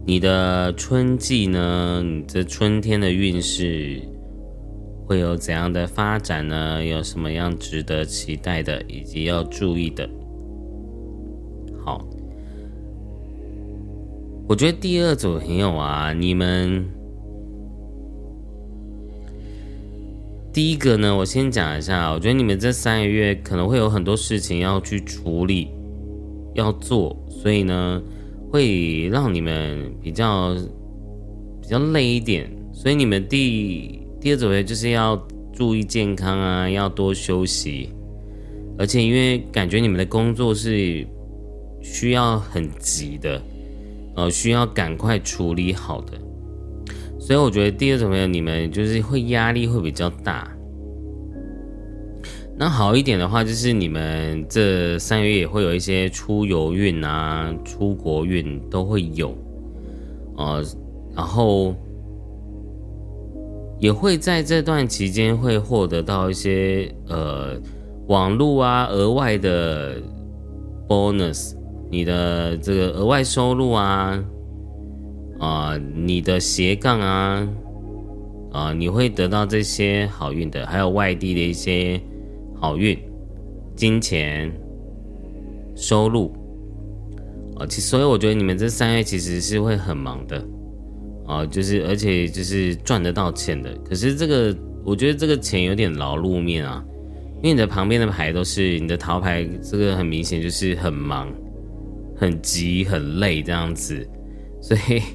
[0.05, 2.03] 你的春季呢？
[2.03, 4.01] 你这春天的运势
[5.05, 6.83] 会有怎样的发展呢？
[6.83, 10.09] 有什么样值得期待的，以及要注意的？
[11.85, 12.05] 好，
[14.45, 16.85] 我觉得第二组朋友啊，你们。
[20.51, 25.69] 第一个呢，我先讲一下，我觉得你们这三个月可能会有很多事情要去处理，
[26.55, 28.01] 要做，所以呢，
[28.51, 30.55] 会让你们比较
[31.61, 32.49] 比较累一点。
[32.73, 35.15] 所以你们第第二组呢，就是要
[35.53, 37.89] 注意健康啊，要多休息。
[38.77, 41.05] 而且因为感觉你们的工作是
[41.81, 43.41] 需要很急的，
[44.15, 46.13] 呃，需要赶快处理好的。
[47.19, 50.54] 所以我觉得第二种朋友，你们就是会压力会比较大。
[52.57, 59.35] 那好一点的话，就是你们这三月也会有一些出游运啊、出国运都会有，
[60.37, 60.63] 呃，
[61.15, 61.75] 然后
[63.79, 67.59] 也会在这段期间会获得到一些呃
[68.07, 69.97] 网络啊额外的
[70.87, 71.53] bonus，
[71.91, 74.23] 你的这个额外收入啊。
[75.37, 77.45] 啊，你的斜杠啊，
[78.53, 81.99] 啊，你会得到这些好运的，还有外地的一些
[82.59, 82.97] 好运、
[83.75, 84.51] 金钱、
[85.75, 86.33] 收入
[87.57, 87.65] 啊。
[87.67, 90.45] 其所以我觉得你们这三月其实是会很忙的
[91.25, 93.73] 啊，就是而且就是赚得到钱的。
[93.87, 96.83] 可是这个我觉得这个钱有点劳碌面啊，
[97.37, 101.31] 因为你的旁边的牌都是你的桃牌，这个很明显就是很忙、
[102.15, 104.07] 很急、很累这样子，
[104.61, 105.01] 所以。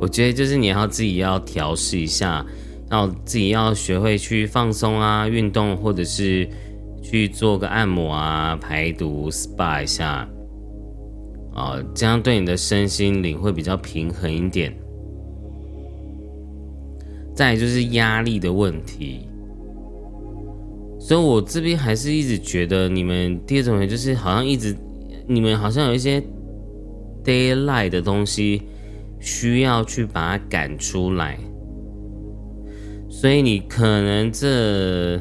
[0.00, 2.44] 我觉得就是你要自己要调试一下，
[2.90, 6.46] 要自己要学会去放松啊，运动或者是
[7.04, 10.28] 去做个按摩啊，排毒 SPA 一下
[11.54, 14.74] 啊，这样对你的身心灵会比较平衡一点。
[17.32, 19.28] 再就是压力的问题，
[20.98, 24.74] 所以我这边还是一直觉得你们第二种人就是好像一直
[25.28, 26.20] 你们好像有一些
[27.22, 28.62] d a y l i g h t 的东西。
[29.20, 31.38] 需要去把它赶出来，
[33.08, 35.16] 所以你可能这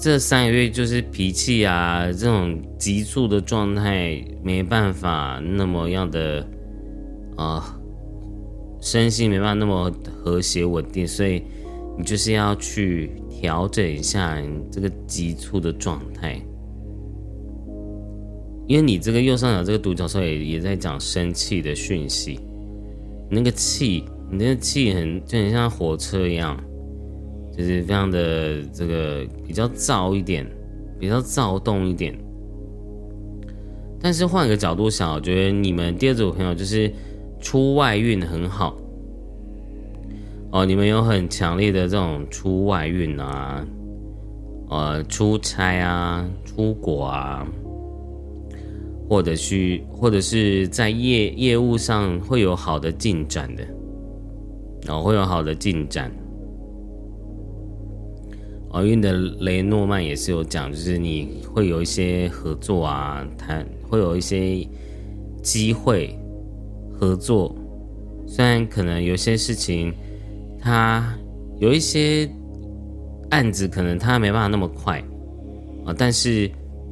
[0.00, 6.46] 这三个月就是脾气啊，这种急促的状态没办法那么样的
[7.36, 7.76] 啊，
[8.80, 9.92] 身心没办法那么
[10.22, 11.42] 和谐稳定，所以
[11.98, 16.40] 你就是要去调整一下你这个急促的状态，
[18.68, 22.38] 因为你这个右上角这个独角兽也也在讲生气的讯息。
[23.28, 26.56] 那个气，你那个气很就很像火车一样，
[27.58, 30.46] 就是非常的这个比较躁一点，
[30.96, 32.16] 比较躁动一点。
[34.00, 36.88] 但是换个角度想，我觉得你们第二组朋友就是
[37.40, 38.78] 出外运很好
[40.52, 43.66] 哦，你们有很强烈的这种出外运啊，
[44.70, 47.44] 呃，出差啊，出国啊，
[49.08, 53.66] 或者去或者是在业业务上会有好的进展的，
[54.86, 56.08] 哦，会有好的进展。
[58.72, 64.66] 奥运的雷诺曼也是有讲，就是你会有一些合作啊，谈会有一些
[65.42, 66.14] 机会
[66.92, 67.56] 合作，
[68.26, 69.92] 虽然可能有些事情，
[70.60, 71.16] 他
[71.58, 72.28] 有一些
[73.30, 75.02] 案子可能他没办法那么快
[75.86, 76.50] 啊，但是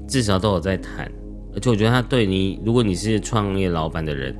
[0.08, 1.10] 至少都有在谈，
[1.54, 4.34] 而且我觉得他对你，如果你是创业老板的人，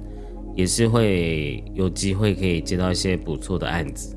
[0.54, 4.16] 也是会有机会可以接到一些不错的案子。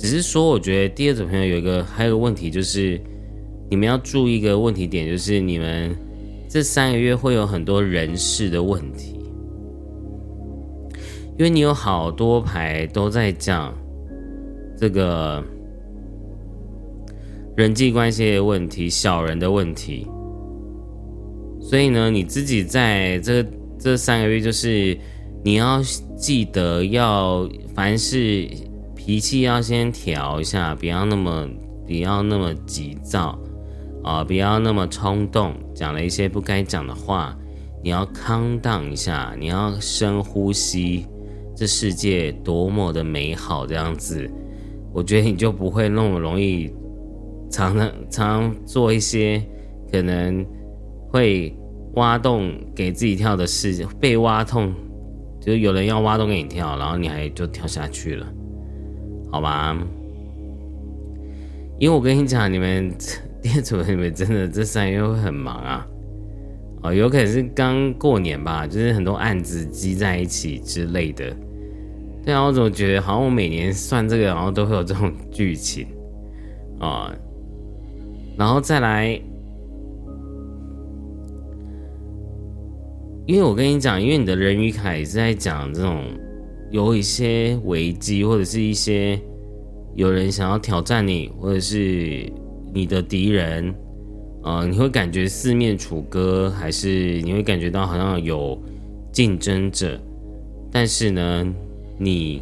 [0.00, 2.98] 只是说，我觉得第二组朋友有一个还有个问题，就是
[3.68, 5.94] 你们要注意一个问题点，就是你们
[6.48, 9.20] 这三个月会有很多人事的问题，
[11.36, 13.76] 因为你有好多牌都在讲
[14.78, 15.44] 这个
[17.54, 20.06] 人际关系的问题、小人的问题，
[21.60, 23.44] 所以呢，你自己在这
[23.78, 24.96] 这三个月，就是
[25.44, 25.82] 你要
[26.16, 28.48] 记得要凡事。
[29.10, 31.44] 脾气要先调一下，不要那么
[31.84, 33.36] 不要那么急躁
[34.04, 37.36] 啊，不要那么冲动，讲了一些不该讲的话，
[37.82, 41.08] 你要康荡一下，你要深呼吸，
[41.56, 44.30] 这世界多么的美好，这样子，
[44.94, 46.72] 我觉得你就不会那么容易
[47.50, 49.42] 常常常做一些
[49.90, 50.46] 可能
[51.08, 51.52] 会
[51.94, 54.72] 挖洞给自己跳的事，被挖痛，
[55.40, 58.24] 就有人要挖洞给你跳，然后你还就跳下去了。
[59.30, 59.76] 好吧，
[61.78, 62.92] 因为我跟你讲，你们
[63.40, 65.86] 店主你们真的这三月会很忙啊，
[66.82, 71.24] 哦，有可能是刚过年吧，就是很多案子积在一起之类的。
[72.24, 75.86] 对啊，我怎么觉得好像我每年算这个，然后都会有这种剧情
[76.80, 77.14] 啊，
[78.36, 79.08] 然后再来，
[83.26, 86.04] 因为我跟你讲，因为你的人鱼卡也是在讲这种。
[86.70, 89.20] 有一些危机，或者是一些
[89.96, 92.32] 有人想要挑战你，或者是
[92.72, 93.74] 你的敌人，
[94.44, 98.56] 呃，你会感觉四面楚歌，还是你会感觉到好像有
[99.10, 100.00] 竞争者？
[100.70, 101.52] 但是呢，
[101.98, 102.40] 你，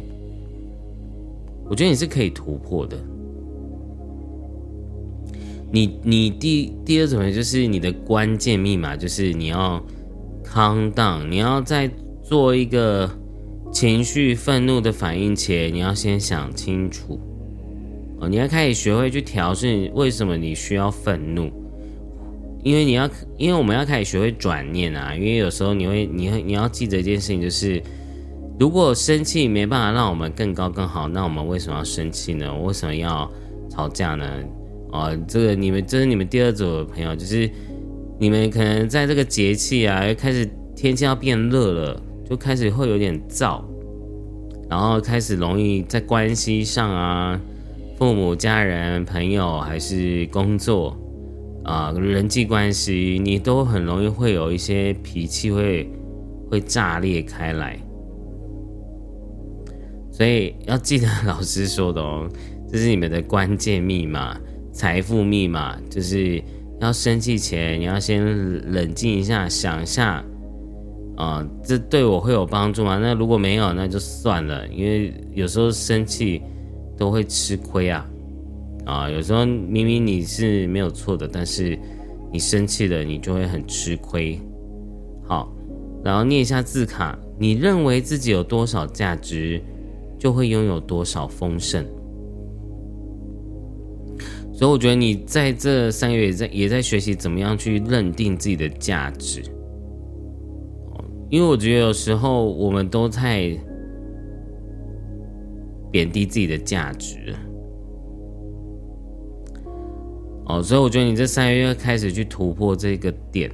[1.67, 2.95] 我觉得你是可以突破的。
[5.71, 9.83] 你你第第二种就是你的关键密码，就是你要
[10.45, 11.89] calm down，你要再
[12.21, 13.09] 做一个。
[13.71, 17.19] 情绪愤怒的反应前，你要先想清楚
[18.19, 18.27] 哦。
[18.27, 21.49] 你要开始学会去调试为什么你需要愤怒，
[22.63, 25.15] 因为你要，因为我们要开始学会转念啊。
[25.15, 27.81] 因为有时候你会，你会，你要记得一件事情，就是
[28.59, 32.53] 如果生气没办法让我们更高更好，那我们为什么要生气呢？
[32.63, 33.31] 为什么要
[33.69, 34.27] 吵架呢？
[34.91, 37.49] 哦，这个你们这是你们第二组的朋友，就是
[38.19, 42.03] 你们可能在这个节气啊，开始天气要变热了。
[42.29, 43.63] 就开始会有点燥，
[44.69, 47.41] 然后开始容易在关系上啊，
[47.97, 50.95] 父母、家人、朋友还是工作
[51.63, 55.91] 啊，人际关系，你都很容易会有一些脾气会
[56.51, 57.79] 会炸裂开来。
[60.11, 62.29] 所以要记得 老师说的哦，
[62.71, 64.39] 这是你们的关键密码、
[64.71, 66.39] 财富密码，就是
[66.79, 68.23] 要生气前你要先
[68.71, 70.23] 冷静一下，想一下。
[71.19, 72.97] 啊，这对我会有帮助吗？
[72.97, 74.65] 那如果没有，那就算了。
[74.69, 76.41] 因为有时候生气
[76.97, 78.09] 都会吃亏啊，
[78.85, 81.77] 啊，有时候明明你是没有错的，但是
[82.31, 84.39] 你生气了，你就会很吃亏。
[85.27, 85.53] 好，
[86.05, 89.61] 然后念一下字卡，你认为自己有多少价值，
[90.17, 91.85] 就会拥有多少丰盛。
[94.53, 99.43] 所以我觉得你在这三个月也在也在学习怎么样去认定自己的价值。
[101.29, 103.55] 因为我觉得有时候我们都在
[105.91, 107.35] 贬低自己的价值，
[110.45, 113.51] 哦，所以我觉得你这三个月开始去突破这个点，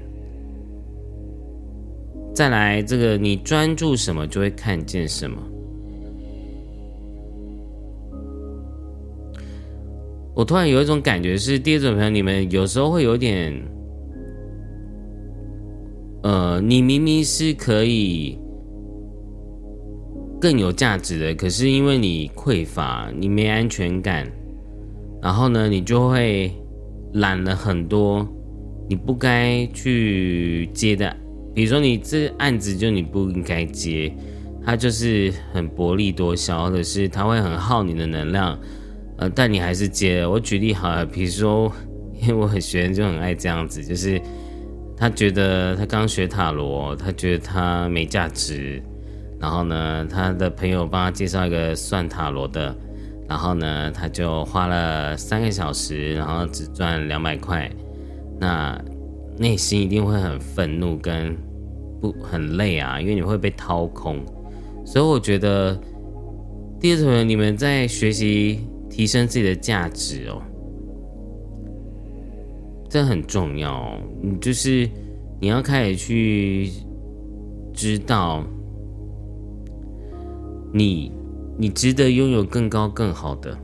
[2.33, 5.37] 再来这个你专注什么就会看见什么。
[10.33, 13.74] 我突然有一种感觉是，第二种朋友，你们有时候会有点。
[16.25, 18.35] 呃，你明明是可以
[20.41, 24.25] 更有价值的，可是因为你匮乏，你没安全感，
[25.21, 26.51] 然后呢，你就会
[27.13, 28.27] 揽了很多
[28.89, 31.15] 你不该去接的，
[31.53, 34.11] 比如说你这案子就你不应该接，
[34.65, 38.57] 它就是很薄利多销，或者是它会很耗你的能量，
[39.17, 40.31] 呃，但你还是接了。
[40.31, 41.71] 我举例好了，比如说，
[42.19, 44.19] 因为我很学生就很爱这样子，就是
[44.97, 48.81] 他觉得他刚学塔罗，他觉得他没价值。
[49.37, 52.73] 然后呢，他的朋友帮他介绍一个算塔罗的，
[53.27, 57.69] 然后呢，他就花了三个小时，然后只赚两百块，
[58.39, 58.81] 那
[59.37, 61.35] 内心一定会很愤怒跟
[62.01, 64.23] 不很累啊，因为你会被掏空。
[64.85, 65.77] 所以我觉得
[66.79, 70.41] 第二种你们在学习提升自己的价值哦，
[72.95, 73.93] 这很重要。
[74.21, 74.89] 你就是
[75.41, 76.69] 你要开始去
[77.73, 78.41] 知道。
[80.71, 81.11] 你，
[81.57, 83.57] 你值得拥有更高更好的，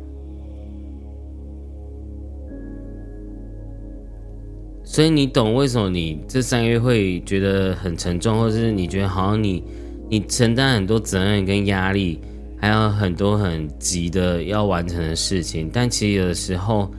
[4.83, 9.63] 所以你懂为什么你这三个月会觉得很沉重，或者是你觉得好像你，
[10.09, 12.19] 你承担很多责任跟压力，
[12.57, 16.91] 还有很多很急的要完成的事情，但其实有的时候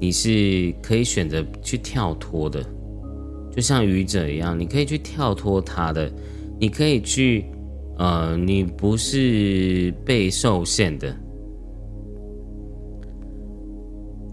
[0.00, 2.62] 你是可以选择去跳脱的，
[3.50, 6.10] 就像愚者一样，你可以去跳脱他的，
[6.58, 7.44] 你可以去。
[7.98, 11.16] 呃，你不是被受限的。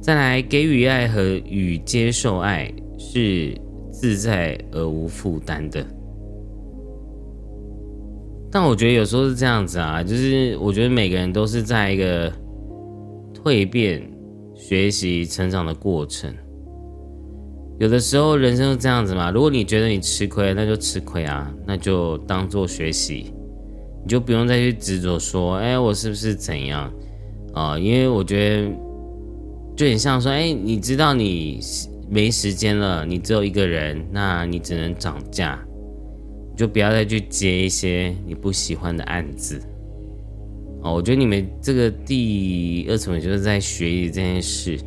[0.02, 3.58] 再来，给予爱和与接受爱是
[3.90, 5.82] 自在而无负担的。
[8.52, 12.30] 但我觉得有时候是这样子啊，就是我觉得每个人都是在一个
[13.34, 14.06] 蜕变、
[14.74, 16.34] 学习、成长的过程。
[17.80, 23.32] 有的时候人生是这样子嘛，如果你觉得你吃亏，那就吃亏啊，那就当做学习。
[24.02, 26.92] 你就不用再去执着说，哎，我是不是怎样
[27.54, 27.78] 啊？
[27.78, 28.72] 因为我觉得
[29.76, 31.60] 就很像说，哎，你知道你
[32.10, 35.64] 没时间了，你只有一个人，那你只能涨价，
[36.50, 39.62] 你就不要再去接一些你不喜欢的案子。
[40.84, 44.78] 哦，我觉得你们这个第二层就是在学习这件事，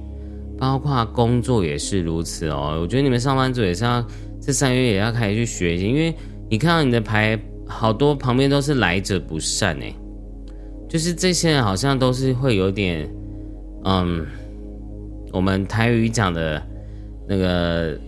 [0.59, 2.79] 包括工作也是如此哦。
[2.81, 4.07] 我觉得你们上班族也是要
[4.41, 6.15] 这三月也要开始去学习，因为
[6.49, 7.39] 你看到你的牌。
[7.69, 9.93] 好多旁边都是来者不善哎，
[10.89, 13.11] 就是这些人好像都是会有点，
[13.83, 14.25] 嗯，
[15.33, 16.63] 我们台语讲的
[17.29, 17.99] 那个，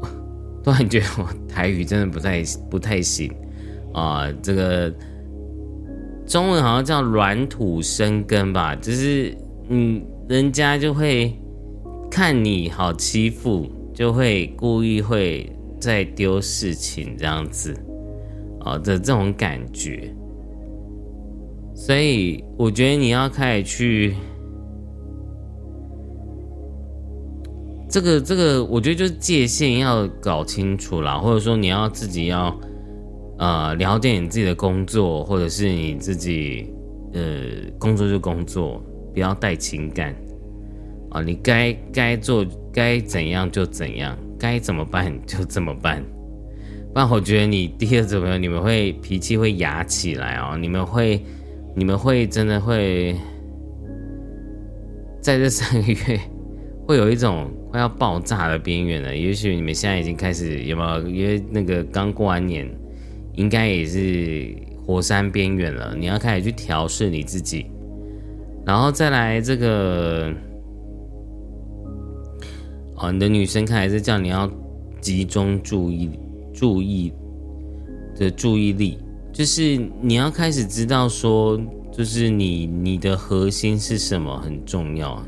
[0.62, 3.32] 突然觉得我台语真的不太不太行
[3.94, 4.30] 啊。
[4.42, 4.92] 这个
[6.32, 9.36] 中文好像叫软土生根吧，就是
[9.68, 11.38] 嗯，人家就会
[12.10, 15.46] 看你好欺负，就会故意会。
[15.78, 17.74] 在丢事情这样子，
[18.60, 20.14] 啊的这种感觉，
[21.74, 24.14] 所以我觉得你要开始去，
[27.90, 32.56] 这个这个，我觉得就是界限要搞清楚啦，或者说你要自己要，
[33.42, 36.72] 呃，了解你自己的工作，或者是你自己，
[37.12, 37.22] 呃，
[37.76, 38.80] 工作就工作，
[39.12, 40.14] 不要带情感，
[41.10, 44.16] 啊，你该该做该怎样就怎样。
[44.38, 46.04] 该怎么办就怎么办，
[46.92, 51.20] 不然我觉得你第二组朋友你们会脾气会压起来哦，你们会
[51.76, 53.14] 你们会真的会
[55.20, 56.20] 在这三个月
[56.88, 59.16] 会有一种快要爆炸的边缘了。
[59.16, 61.08] 也许你们现在已经开始有没有？
[61.08, 62.68] 因为那个刚过完年，
[63.34, 64.54] 应该也是
[64.84, 65.94] 火山边缘了。
[65.96, 67.66] 你要开始去调试你自己，
[68.64, 70.32] 然后再来这个。
[72.96, 74.48] 哦，你的女生看来是叫你要
[75.00, 76.08] 集中注意、
[76.54, 77.12] 注意
[78.14, 78.96] 的注意力，
[79.32, 81.60] 就是你要开始知道说，
[81.90, 85.20] 就是你你的核心是什么很重要。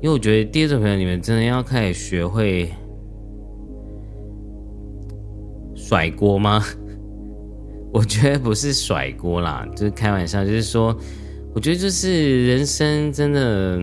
[0.00, 2.68] 因为我觉得第二种朋友，你们真的要开始学会
[5.76, 6.64] 甩锅吗？
[7.92, 10.96] 我觉得不是甩锅啦，就是开玩笑，就是说，
[11.54, 13.80] 我觉得就是人生真的。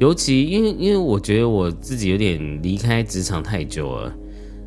[0.00, 4.12] 尤其因为因为我觉得我自己有点离开职场太久了，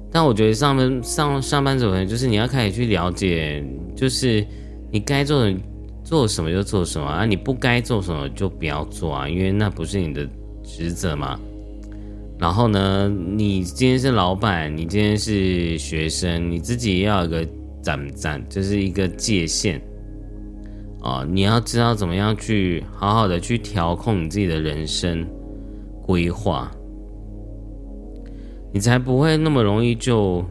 [0.09, 3.61] 但我觉得上班上上班族呢，就是你要开始去了解，
[3.93, 4.43] 就是
[4.89, 5.53] 你该做的
[6.01, 10.25] 做什么就做什么啊，你不该做什么就不要做啊，因为那不是你的
[10.63, 11.37] 职责嘛。
[12.39, 17.47] 然后呢，你今天是老板，你今天是学生，你自己要有个
[17.81, 19.81] 站站，就是一个界限。
[21.01, 25.25] 啊，你要知道怎么样去好好的去调控你自己的人生
[26.01, 26.69] 规划，
[28.73, 30.43] 你才不会那么容易就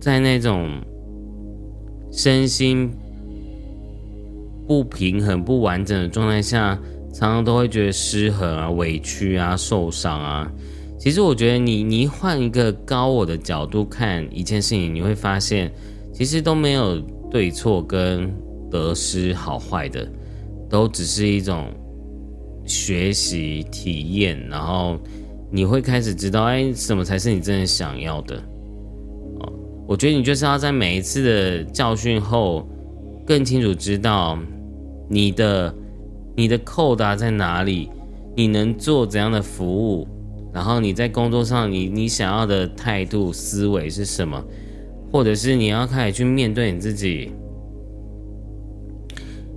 [0.00, 0.68] 在那种
[2.10, 2.90] 身心
[4.66, 6.76] 不平衡、不完整的状态下，
[7.12, 10.50] 常常都会觉得失衡啊、委屈啊、受伤啊。
[10.98, 15.72] 其实我觉得，你你换一个高我的角度看一件事情，你会发现，
[16.12, 17.00] 其实都没有
[17.30, 18.30] 对错跟
[18.70, 20.06] 得失好坏的，
[20.68, 21.68] 都只是一种
[22.66, 24.98] 学习体验，然后
[25.50, 28.40] 你会开始知道，哎，什么才是你真的想要的。
[29.88, 32.68] 我觉得你就是要在每一次的教训后，
[33.26, 34.38] 更清楚知道
[35.08, 35.74] 你的
[36.36, 37.90] 你的扣答在哪里，
[38.36, 40.06] 你能做怎样的服务。
[40.52, 44.42] 然后你在工作上，你你想要的态度思维是什么？
[45.12, 47.32] 或者是你要开始去面对你自己，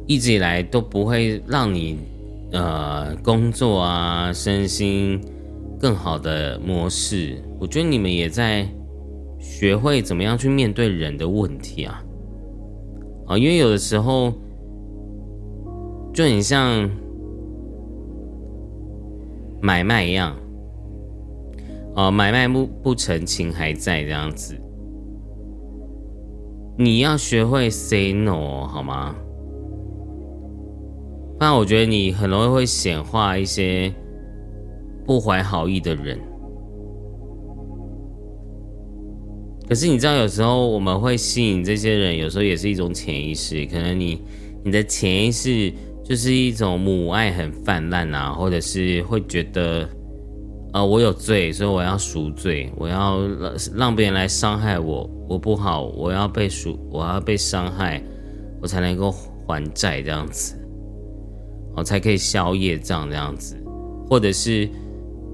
[0.07, 1.97] 一直以来都不会让你
[2.51, 5.21] 呃工作啊身心
[5.79, 7.41] 更好的模式。
[7.59, 8.67] 我觉得你们也在
[9.39, 12.03] 学会怎么样去面对人的问题啊
[13.27, 14.33] 啊，因为有的时候
[16.13, 16.89] 就很像
[19.61, 20.35] 买卖一样。
[21.95, 24.55] 哦，买卖不不成，情还在这样子。
[26.77, 29.15] 你要学会 say no 好吗？
[31.37, 33.93] 不然我觉得你很容易会显化一些
[35.05, 36.19] 不怀好意的人。
[39.67, 43.65] 可是你知道，有时候我们会吸引这些人，有时候也是一种潜意识。
[43.67, 44.21] 可能你
[44.63, 45.71] 你的潜意识
[46.03, 49.87] 就是一种母爱很泛滥啊，或者是会觉得。
[50.73, 58.03] 啊，我有罪，所以我要赎罪，我要让让别人来伤害我，我不好，我要被赎，我要被伤害，
[58.59, 60.55] 我才能够还债这样子，
[61.75, 63.55] 我才可以消业障这样子，
[64.09, 64.67] 或者是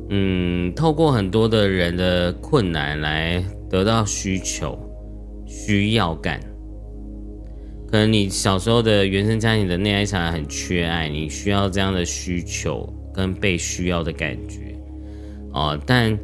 [0.10, 4.78] 嗯，透过很多的人的困难来得到需求、
[5.48, 6.38] 需要感，
[7.90, 14.76] 可能你小时候的原生家庭的内在小孩很缺爱，你需要这样的需求跟被需要的感觉。
[15.54, 16.16] 哦，但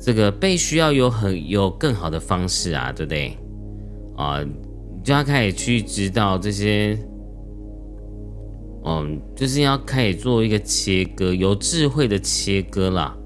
[0.00, 3.38] 这个被需要有很有更好的方式啊，对不对？
[4.16, 4.44] 啊，
[5.04, 6.98] 就要开始去知道这些，
[8.84, 13.16] 嗯，就是要开始做一个切割，有智慧的切割啦。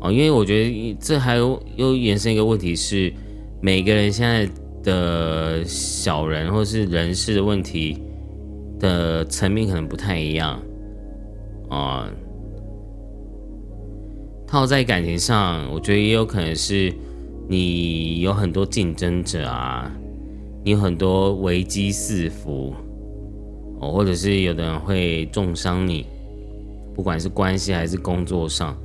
[0.00, 3.12] 哦，因为我觉得这还有又延伸一个问题是，
[3.60, 4.48] 每个人现在
[4.84, 8.00] 的小人或是人事的问题
[8.78, 10.62] 的层面可能不太一样，
[11.68, 12.08] 啊。
[14.46, 16.92] 套在感情上，我觉得也有可能是
[17.48, 19.90] 你有很多竞争者啊，
[20.64, 22.72] 你有很多危机四伏
[23.80, 26.06] 哦，或者是有的人会重伤你，
[26.94, 28.76] 不管是关系还是工作上，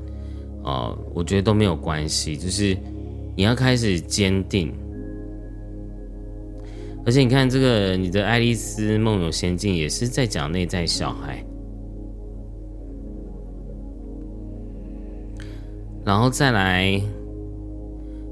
[0.64, 2.76] 哦，我觉得都没有关系，就是
[3.36, 4.74] 你要开始坚定。
[7.10, 11.44] 而且你看这个，你的《爱丽丝梦游仙境》也是在讲内在小孩。
[16.06, 17.02] 然后再来，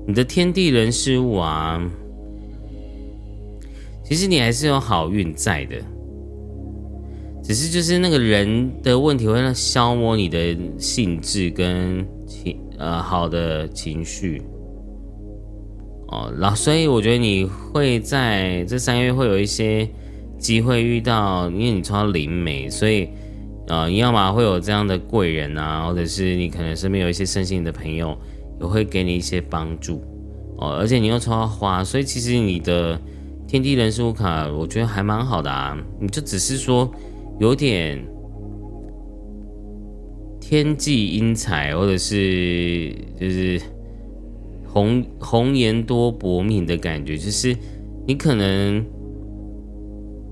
[0.06, 1.82] 你的天地人事物啊，
[4.04, 5.78] 其实你还是有好运在的，
[7.42, 14.40] 只是就是那个人的问题会让消磨你的兴致跟情呃好的情绪
[16.08, 19.88] 哦，然后所以我觉得你会在这三个月会有一些
[20.38, 23.08] 机会遇到，因为你超灵媒，所以。
[23.70, 28.18] 啊，你要么会有这样的贵人啊，或者是你可能身边有一些身心的朋友，
[28.62, 30.02] 也会给你一些帮助
[30.58, 30.78] 哦。
[30.80, 32.98] 而且你又抽到花，所以其实你的
[33.46, 35.78] 天地人事物卡，我觉得还蛮好的啊。
[36.00, 36.90] 你就只是说
[37.42, 38.02] 有点
[40.40, 43.62] 天际英才，或者是就是
[44.78, 47.56] 红红颜多薄命的感觉，就是
[48.06, 48.86] 你可能。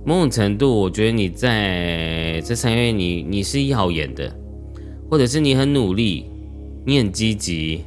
[0.07, 4.31] 某种程度，我觉得你在这三个月，你你是耀眼的，
[5.09, 6.25] 或者是你很努力，
[6.85, 7.83] 你很积极。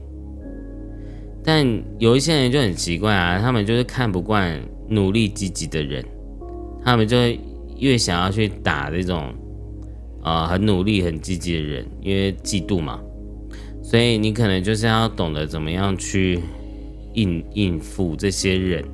[1.45, 1.65] 但
[2.01, 6.05] 有一些人就很奇怪啊，他们就是看不惯努力积极的人，
[6.85, 7.17] 他们就
[7.79, 9.33] 越想要去打这种
[10.21, 13.01] 啊很努力很积极的人，因为嫉妒嘛。
[13.89, 16.39] 所以你可能就是要懂得怎么样去
[17.15, 18.85] 应应付这些人。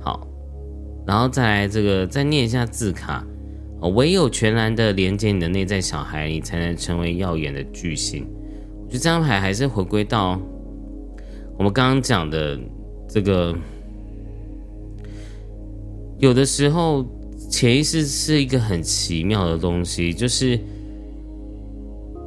[0.00, 0.26] 好
[1.06, 3.24] 然后再来这个，再念一下字卡，
[3.94, 8.26] 唯有全然的连接你的内在小孩，你才能成为耀眼的巨星。
[8.80, 10.40] 我觉得这张牌还是回归到
[11.56, 12.58] 我们刚刚讲的
[13.08, 13.54] 这个，
[16.18, 17.06] 有的时候
[17.48, 20.58] 潜意识是一个很奇妙的东西，就是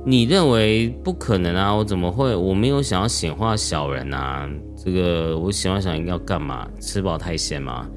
[0.06, 2.36] 你认为不可能啊，我怎么会？
[2.36, 4.48] 我没有想要显化小人啊，
[4.78, 6.70] 这个我显化小人要干嘛？
[6.80, 7.90] 吃饱太闲吗？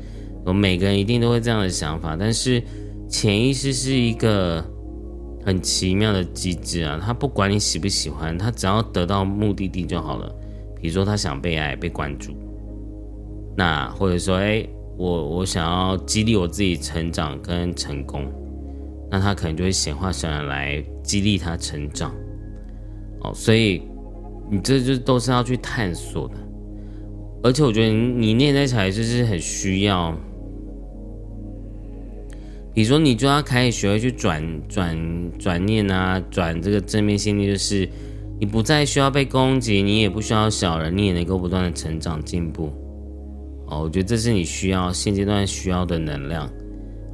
[0.46, 2.62] 每个人一定都会这样的想法，但是
[3.06, 4.64] 潜意识是一个
[5.44, 10.34] 很奇妙的机制啊，他不管你喜不喜欢，他只要得到目的地就好了。
[10.80, 12.32] 比如说他想被爱、被关注，
[13.54, 18.24] 那或者说，哎，我我想要激励我自己成长跟成功，
[19.10, 22.14] 那他可能就会显化小人来激励他成长。
[23.22, 23.82] 哦，所以
[24.50, 26.34] 你这就都是要去探索的，
[27.42, 30.14] 而且我觉得你内在起来就是很需要。
[32.74, 34.96] 比如说，你就要开始学会去转转
[35.36, 37.88] 转念啊，转这个正面心理，就是
[38.38, 42.70] 你不再需要被攻击，你也不需要小人，你也能够不断的成长进步。
[43.66, 46.48] 哦，我觉得这是你需要现阶段需要的能量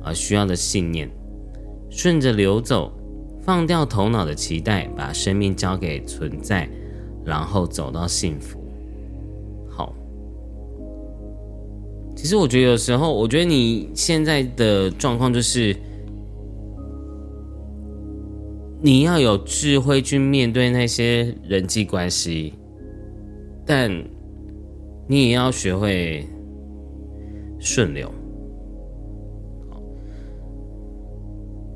[0.02, 1.10] 啊，需要的信念，
[1.88, 2.92] 顺着流走，
[3.44, 6.68] 放掉头脑的期待，把生命交给存在，
[7.24, 8.58] 然后走到幸福。
[9.68, 9.94] 好
[12.16, 15.76] 其实我觉得有时候，我觉得你现在的状况就是，
[18.80, 22.54] 你要有智慧去面对那些人际关系，
[23.66, 23.90] 但
[25.06, 26.26] 你也要学会
[27.58, 28.10] 顺流，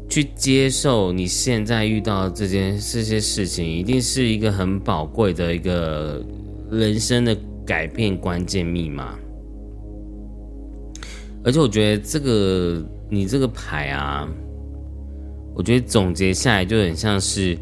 [0.09, 6.25] 去接受你现在遇到这件这些事情，一定是一个很宝贵的一个
[6.71, 7.37] 人生的
[7.67, 9.19] 改变关键密码。
[11.45, 14.29] 而且我觉得这个你这个牌啊，
[15.55, 17.57] 我觉得总结下来就很像是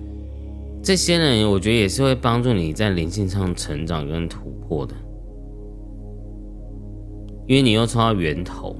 [0.82, 4.94] 这些人，我觉得也是会帮助你在灵性上成长跟突破的，
[7.47, 8.74] 因为你又抽到源头，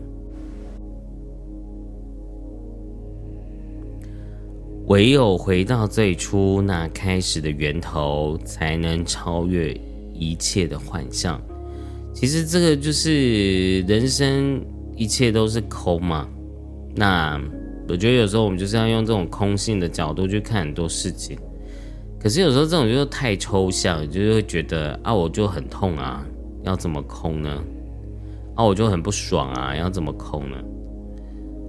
[4.87, 9.73] 唯有回到最初那开始的源头，才能超越
[10.13, 11.41] 一切的幻象。
[12.13, 14.61] 其实这个就是人生。
[14.99, 16.27] 一切都是空嘛？
[16.95, 17.39] 那
[17.87, 21.37] 我觉得有时候我们就是要用这种空性的角度去看很多事情。
[22.19, 26.25] 可是有时候这种就是太抽象，就是会觉得啊，我就很痛啊，
[26.65, 27.63] 要怎么空呢？
[28.55, 30.57] 啊，我就很不爽啊，要怎么空呢？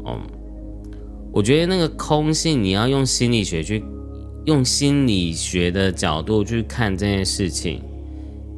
[0.06, 0.22] 哦，
[1.38, 3.84] 我觉得那个空性，你要用心理学去，
[4.46, 7.80] 用心理学的角度去看这件事情。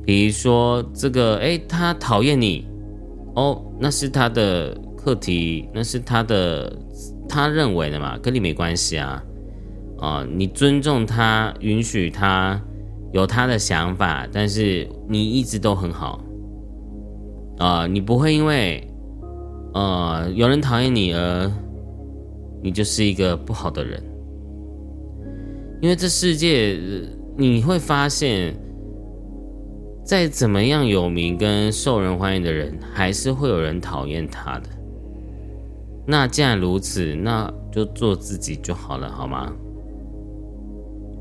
[0.05, 2.65] 比如说这个，哎，他讨厌你。
[3.35, 6.73] 哦，那是他的课题，那是他的
[7.27, 9.21] 他认为的嘛，跟你没关系啊。
[9.99, 12.61] 啊，你尊重他，允许他
[13.11, 16.23] 有他的想法，但是你一直都很好。
[17.57, 18.87] 啊，你不会因为
[19.73, 21.51] 呃有人讨厌你而
[22.61, 24.01] 你就是一个不好的人，
[25.81, 26.79] 因为这世界
[27.37, 28.53] 你会发现。
[30.01, 34.63] 再怎么样有名跟受人欢迎的人，还是会有人讨厌他的。
[36.03, 39.53] 那既然如此，那就做自己就好了，好吗？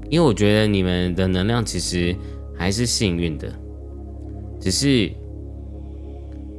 [0.09, 2.17] 因为我觉得你们的能量其实
[2.57, 3.53] 还是幸运的，
[4.59, 5.13] 只是，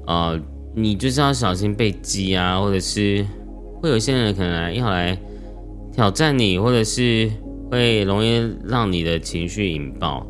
[0.05, 0.39] 呃，
[0.75, 3.25] 你就是要小心被激啊，或者是
[3.81, 5.17] 会有些人可能要来
[5.91, 7.29] 挑战你，或者是
[7.71, 10.25] 会容易让你的情绪引爆。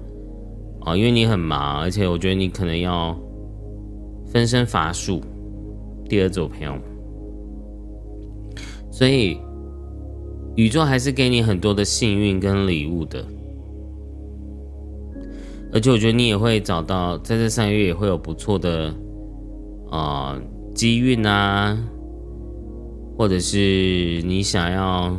[0.81, 3.17] 啊，因为你很忙，而且我觉得你可能要
[4.31, 5.21] 分身乏术。
[6.07, 6.75] 第二组朋友，
[8.89, 9.37] 所以
[10.55, 13.23] 宇宙还是给你很多的幸运跟礼物的，
[15.71, 18.91] 而且我觉得你也会找到，在这三个月也会有不错的
[19.91, 20.35] 啊
[20.73, 21.77] 机运啊，
[23.19, 25.13] 或者是你想要。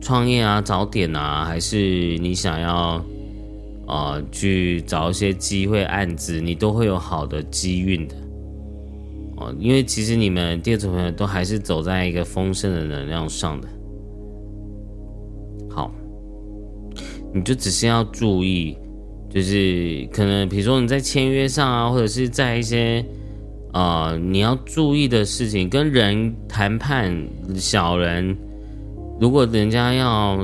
[0.00, 3.02] 创业啊，早点啊，还是你想要，
[3.86, 8.14] 呃，去找一些机会案子，你都会有好的机运的，
[9.38, 13.68] 哦，因为其实你们第二组朋友都还是走在一个丰盛的能量上的，
[15.70, 15.90] 好，
[17.32, 18.76] 你就只是要注意，
[19.30, 23.02] 就是可能比如说你在签约上啊，或者是在一些，
[23.74, 27.12] 呃，你要注意的事情，跟人谈判，
[27.56, 28.36] 小人。
[29.20, 30.38] 如果人家要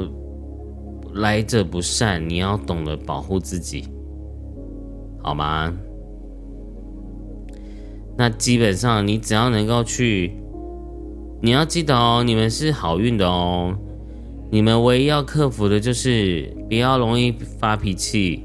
[1.14, 3.84] 来者不善，你要懂得保护自己，
[5.22, 5.72] 好吗？
[8.18, 10.32] 那基本上你只要能够去，
[11.40, 13.72] 你要记得哦，你们是好运的哦。
[14.50, 18.44] 你们唯一要克服的就是不要容易发脾气，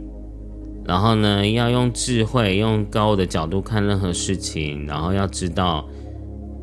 [0.88, 5.88] 然后呢，要用智慧、用高的角度看任何事情，然后要知道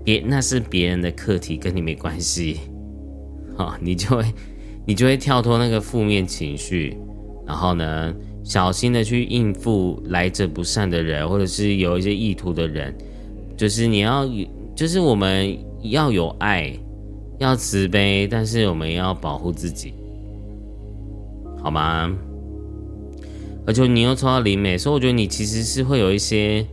[0.04, 2.60] 别那是别人的课题，跟你没关系。
[3.58, 4.24] 好，你就会，
[4.86, 6.96] 你就会跳脱那个负面情绪，
[7.46, 8.14] 然后呢，
[8.44, 12.94] 小心的去应付来者不善的人，或者是有一些意图的人。
[13.56, 14.26] 就是你要，
[14.74, 16.72] 就是我们要有爱，
[17.38, 19.92] 要慈悲，但是我们要保护自己，
[21.62, 22.16] 好吗？
[23.64, 26.66] 而且你又抽到灵美，所以我觉得你其实是会有一些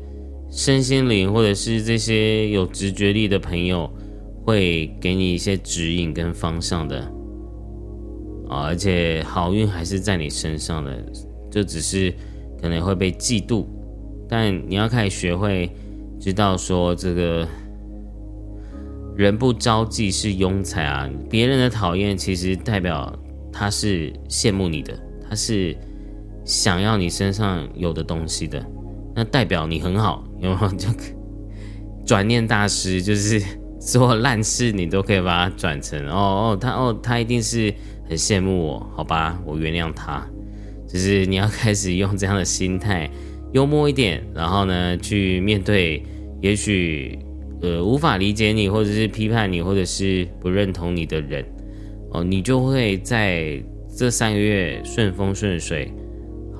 [0.49, 3.87] 身心灵，或者是这些有直觉力的朋友，
[4.43, 6.99] 会给你一些指引跟方向的
[8.47, 8.63] 啊。
[8.65, 10.97] 而且好运还是在你身上的，
[11.51, 12.11] 就只是
[12.59, 13.67] 可能会被嫉妒，
[14.27, 15.69] 但你要开始学会
[16.19, 17.47] 知道说，这个
[19.15, 21.07] 人不招忌是庸才啊。
[21.29, 23.15] 别人的讨厌其实代表
[23.53, 25.77] 他是羡慕你的，他是。
[26.45, 28.65] 想要你身上有的东西的，
[29.15, 30.67] 那代表你很好，有没有？
[30.75, 30.87] 就
[32.05, 33.41] 转念大师，就是
[33.79, 37.73] 做烂事你都可以把它转成哦哦，他哦他一定是
[38.09, 40.25] 很羡慕我，好吧，我原谅他。
[40.87, 43.07] 就是你要开始用这样的心态，
[43.53, 46.03] 幽默一点，然后呢去面对，
[46.41, 47.19] 也许
[47.61, 51.45] 呃无法理解你，或者是批判你，或者是不认同你的人，
[52.11, 53.63] 哦，你就会在
[53.95, 55.93] 这三个月顺风顺水。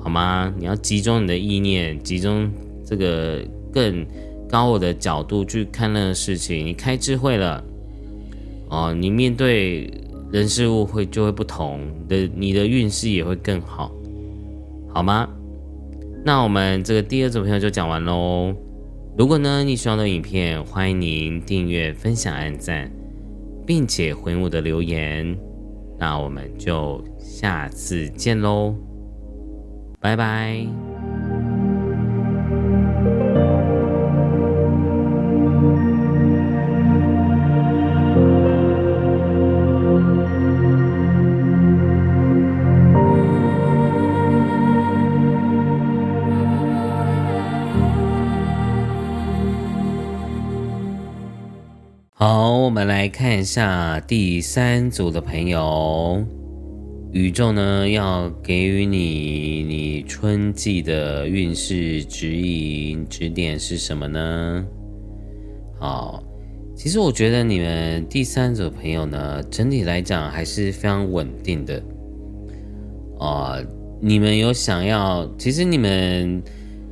[0.02, 0.52] 好吗？
[0.58, 2.50] 你要集中你的意念，集中
[2.84, 3.42] 这个
[3.72, 4.06] 更
[4.48, 6.66] 高我的角度去看那个事情。
[6.66, 7.62] 你开智慧了，
[8.68, 9.92] 哦，你面对
[10.32, 13.92] 人事物会就会不同的，你的运势也会更好，
[14.92, 15.28] 好吗？
[16.24, 18.54] 那我们这个第二组朋友就讲完喽。
[19.18, 22.90] 如果呢你喜欢的影片，欢迎您订阅、分享、按赞，
[23.66, 25.36] 并且回我的留言。
[25.98, 28.89] 那我们就下次见喽。
[30.00, 30.66] 拜拜。
[52.12, 56.39] 好，我们来看一下第三组的朋友。
[57.12, 64.64] 宇宙呢，要给予你你春季的运势指引指点是什么呢？
[65.80, 66.22] 好，
[66.76, 71.82] 其实我觉得你们第三组朋友呢，整体来讲还是非常稳定的。
[73.18, 73.58] 啊，
[74.00, 76.40] 你们有想要，其实你们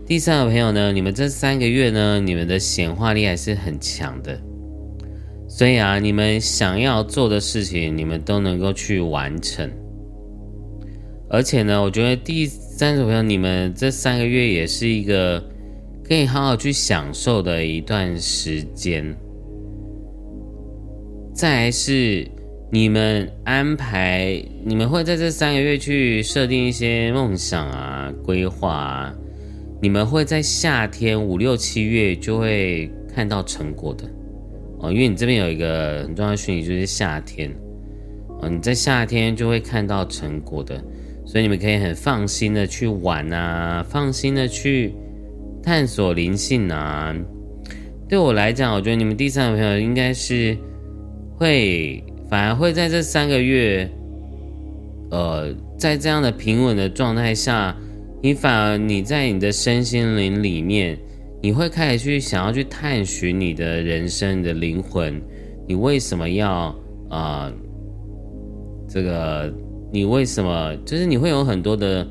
[0.04, 4.36] 第三个朋友呢，你们这三个月呢，你们的显化力还是很强的。
[5.48, 9.70] 所以啊，你们想要做的事情，你们都能够去完成。
[11.30, 15.42] 而且呢，我觉得第三组朋友，你们这三个月也是一个
[16.02, 19.14] 可以好好去享受的一段时间。
[21.34, 22.26] 再来是
[22.72, 29.14] 你们安排，你们会在这三个月去设定一些梦想啊、规划啊，
[29.82, 34.04] 你们会在夏天五六七月就会看到成果的
[34.80, 34.90] 哦。
[34.90, 37.54] 因为你这边有一个很重要的讯息，就是夏天
[38.40, 40.82] 哦，你在夏天就会看到成果的。
[41.28, 44.94] 所以你们可以很放心的去玩啊，放心的去
[45.62, 47.14] 探索灵性啊。
[48.08, 50.56] 对我来讲，我觉得你们第三个朋友应该是
[51.36, 53.86] 会，反而会在这三个月，
[55.10, 57.76] 呃，在这样的平稳的状态下，
[58.22, 60.98] 你反而你在你的身心灵里面，
[61.42, 65.20] 你会开始去想要去探寻你的人生的灵魂，
[65.66, 66.74] 你为什么要
[67.10, 67.52] 啊
[68.88, 69.52] 这个？
[69.90, 72.06] 你为什么就是你会有很多的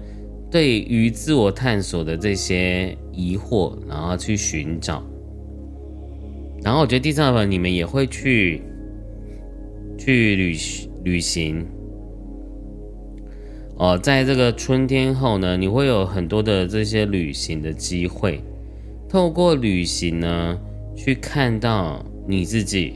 [0.49, 5.03] 对于自我探索的这些疑惑，然后去寻找，
[6.63, 8.61] 然后我觉得第三部分你们也会去
[9.97, 10.57] 去旅
[11.03, 11.65] 旅行
[13.78, 18.41] 哦，在这个春天后呢，你会有很多的这些旅行的机会，
[19.07, 20.59] 透过旅行呢
[20.95, 22.93] 去看到你自己，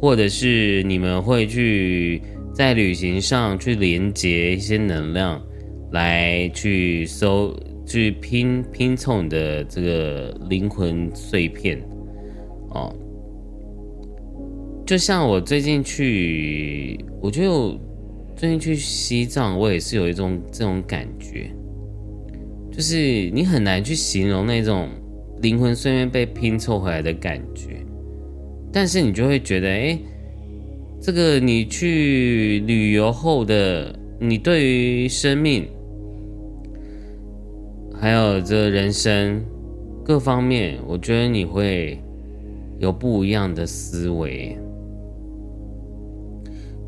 [0.00, 2.20] 或者是你们会去。
[2.54, 5.42] 在旅行上去连接一些能量，
[5.90, 7.52] 来去搜
[7.84, 11.82] 去拼拼凑你的这个灵魂碎片，
[12.70, 12.94] 哦，
[14.86, 17.76] 就像我最近去，我就
[18.36, 21.50] 最近去西藏，我也是有一种这种感觉，
[22.70, 24.88] 就是你很难去形容那种
[25.42, 27.84] 灵魂碎片被拼凑回来的感觉，
[28.72, 29.98] 但是你就会觉得，哎。
[31.04, 35.68] 这个你去旅游后的你对于生命，
[37.92, 39.44] 还有这人生
[40.02, 42.02] 各方面，我觉得你会
[42.78, 44.56] 有不一样的思维，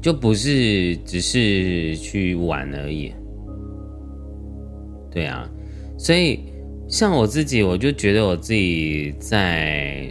[0.00, 3.12] 就不是只是去玩而已。
[5.10, 5.46] 对啊，
[5.98, 6.40] 所以
[6.88, 10.08] 像我自己，我就觉得我自己在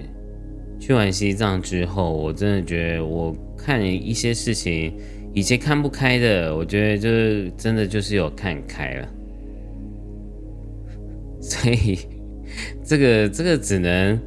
[0.79, 3.35] 去完西藏之后，我真的觉得我
[3.65, 4.93] 看一些事情，
[5.33, 9.07] 以前看不开的，我觉得就是真的就是有看开了。
[11.41, 11.97] 所以
[12.83, 14.19] 这个这个只能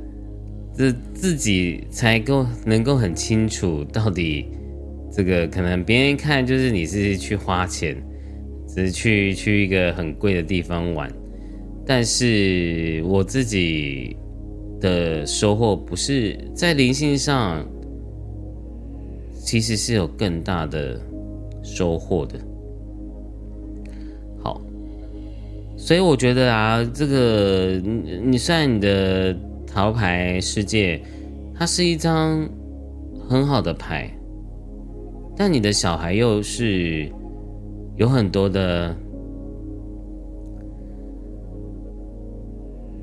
[0.72, 4.47] 自自己才够能够很清楚到底
[5.12, 7.97] 这个可能别人看就是你是去花钱。
[8.70, 11.11] 只是去去一个很贵的地方玩，
[11.86, 14.14] 但是我自己
[14.78, 17.66] 的收获不是在灵性上，
[19.49, 21.01] 其实是有更大的
[21.62, 22.38] 收获的。
[24.42, 24.61] 好，
[25.74, 29.34] 所以我觉得啊，这个你你虽然你的
[29.66, 31.01] 桃牌世界，
[31.55, 32.46] 它是一张
[33.26, 34.14] 很好的牌，
[35.34, 37.11] 但你的小孩又是。
[37.96, 38.94] 有很多的，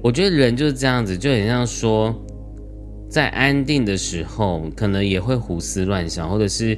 [0.02, 2.16] 我觉得人就是这样子，就很像说，
[3.16, 6.78] 在安定的时候，可能也会胡思乱想，或者是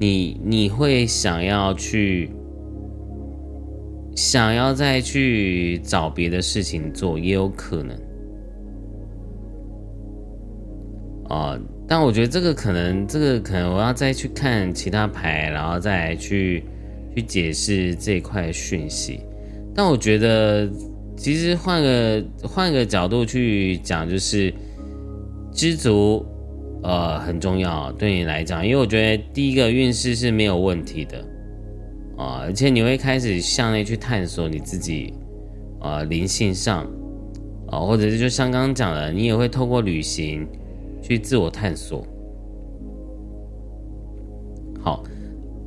[0.00, 2.28] 你你会想要去，
[4.16, 7.96] 想要再去找别的事情做，也有可能。
[11.28, 11.56] 啊，
[11.86, 16.64] 但我觉得这个可能，这个可能我要再去看其他牌，然后再去。
[17.14, 19.20] 去解释这一块讯息，
[19.74, 20.68] 但我觉得
[21.16, 24.52] 其实换个换个角度去讲，就是
[25.56, 26.22] 知足，
[26.82, 31.18] 呃，很重要对你来讲，因为我觉得第一个运势是没有问题的
[32.18, 35.14] 啊，而且你会开始向内去探索你自己，
[35.80, 36.86] 呃，灵性上
[37.68, 40.46] 啊，或者是就像刚刚讲的，你也会透过旅行
[41.00, 42.06] 去自我探索，
[44.82, 45.02] 好。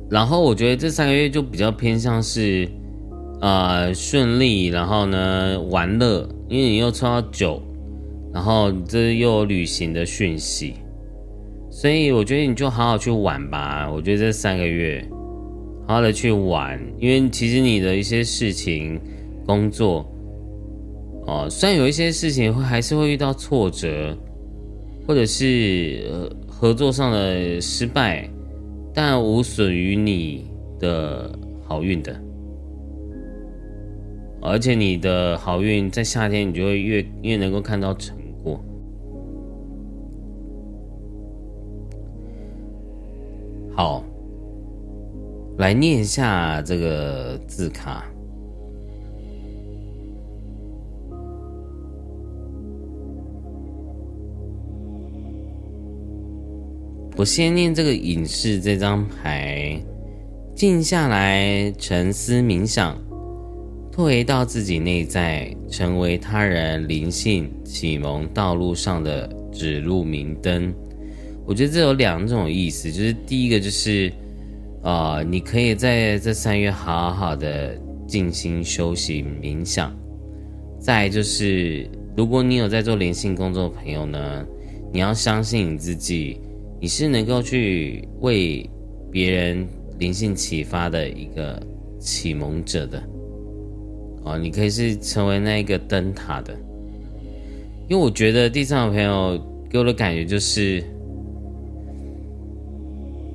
[0.08, 2.68] 然后我觉得这三个月就比较偏向是，
[3.40, 7.62] 呃，顺利，然后呢，玩乐，因为你又抽到九，
[8.32, 10.74] 然后这又有旅行的讯息，
[11.70, 13.90] 所以我觉得你就好好去玩吧。
[13.90, 15.04] 我觉得这三个月，
[15.86, 19.00] 好好的去玩，因为其实你的一些事情、
[19.46, 20.04] 工作，
[21.26, 24.16] 哦，虽然有一些事情会还是会遇到挫折，
[25.06, 28.28] 或者是合作上的失败。
[28.92, 30.50] 但无损于你
[30.80, 31.30] 的
[31.64, 32.20] 好运的，
[34.42, 38.60] 而且你的好运在夏天，你就会越越能够看到成果。
[43.74, 44.04] 好，
[45.58, 48.04] 来念一下这个字卡。
[57.16, 59.78] 我先念这个隐士这张牌，
[60.54, 62.96] 静下来沉思冥想，
[64.02, 70.74] 回到自己内在，成为他人灵性启蒙道路上的指路明灯。
[71.46, 74.12] 我觉得这有两种意思，就是第一个就是，
[74.82, 79.94] 啊，你可以在这三月好好的静心休息冥想。
[80.78, 84.46] 再就是，如果你有在做灵性工作的朋友呢，
[84.92, 86.40] 你要相信你自己。
[86.82, 88.66] 你是能够去为
[89.12, 89.68] 别人
[89.98, 91.62] 灵性启发的一个
[91.98, 93.02] 启蒙者的
[94.24, 96.54] 哦，你可以是成为那个灯塔的，
[97.88, 100.82] 因为我觉得地上的朋友给我的感觉就是，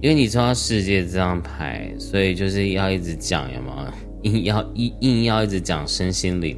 [0.02, 3.94] 因为你抽到世界这张牌，所以就是要一直讲，有吗？
[4.24, 6.58] 硬要硬硬要一直讲身心灵，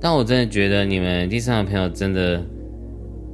[0.00, 2.42] 但我真的觉得你们地上的朋友真的。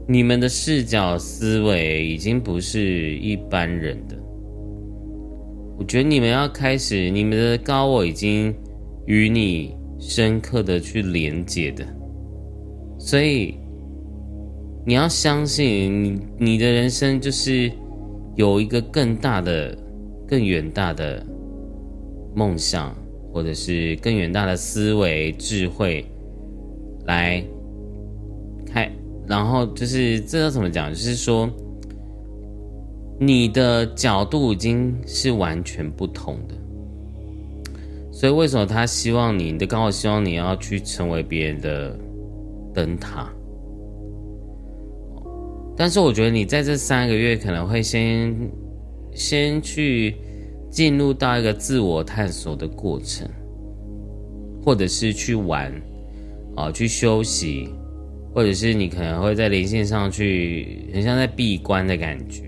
[0.06, 4.14] 你们的视角思维已经不是一般人的，
[5.78, 8.54] 我觉得你们要开始，你们的高我已经
[9.06, 9.74] 与你
[10.06, 11.84] 深刻的去连接的，
[12.98, 13.54] 所以
[14.84, 17.72] 你要相信，你你的人生就是
[18.36, 19.76] 有一个更大的、
[20.28, 21.24] 更远大的
[22.34, 22.94] 梦想，
[23.32, 26.04] 或者是更远大的思维智慧
[27.06, 27.42] 来
[28.66, 28.88] 开。
[29.26, 30.90] 然后就是这要怎么讲？
[30.90, 31.48] 就是说，
[33.18, 36.54] 你的角度已经是完全不同的。
[38.24, 39.52] 所以为什么他希望你？
[39.52, 41.94] 你的刚好希望你要去成为别人的
[42.72, 43.30] 灯塔。
[45.76, 48.34] 但是我觉得你在这三个月可能会先
[49.12, 50.16] 先去
[50.70, 53.28] 进入到一个自我探索的过程，
[54.64, 55.70] 或者是去玩
[56.56, 57.68] 啊，去休息。
[58.32, 62.44] 或者是你可能会在连线上去，很像在闭关的感觉，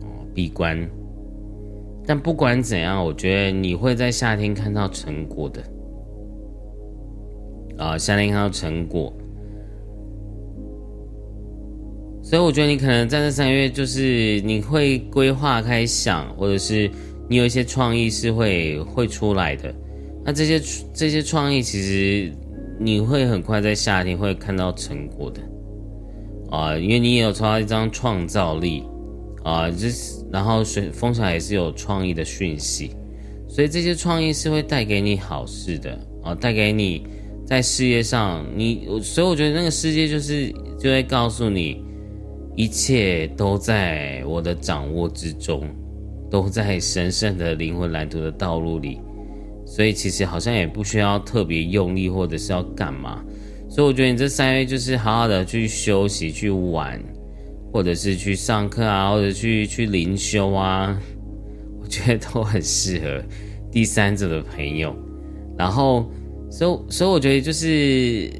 [0.00, 0.88] 哦，闭关。
[2.06, 5.62] 但不管怎样，我觉得你会在夏天看到成果的，
[7.78, 9.12] 啊，夏天看到成果。
[12.22, 16.90] 所以我觉得你可能在这三个月，就是你会规划、开想，或者是
[17.28, 19.74] 你有一些创意是会会出来的。
[20.24, 20.60] 那这些
[20.94, 22.32] 这些创意，其实
[22.78, 25.40] 你会很快在夏天会看到成果的
[26.50, 28.84] 啊，因为你也有抽到一张创造力
[29.44, 29.88] 啊，这
[30.30, 32.90] 然后水风潮也是有创意的讯息，
[33.48, 37.06] 所以这些创意是会带给你好事的啊，带给你
[37.46, 41.84] 在事业上，你所以我觉得那个世界就是就会告诉你。
[42.54, 45.66] 一切都在我的掌握之中，
[46.30, 49.00] 都在神圣的灵魂蓝图的道路里，
[49.64, 53.24] 所以其实好像也不需要特别用力，或者是要干嘛。
[53.70, 57.02] 所以我觉得你这三月就是好好的去休息、去玩，
[57.72, 61.00] 或者是去上课啊，或者去去灵修啊，
[61.80, 63.22] 我觉得都很适合
[63.70, 64.94] 第三者的朋友。
[65.56, 66.10] 然后，
[66.50, 68.30] 所以所以我觉得就是。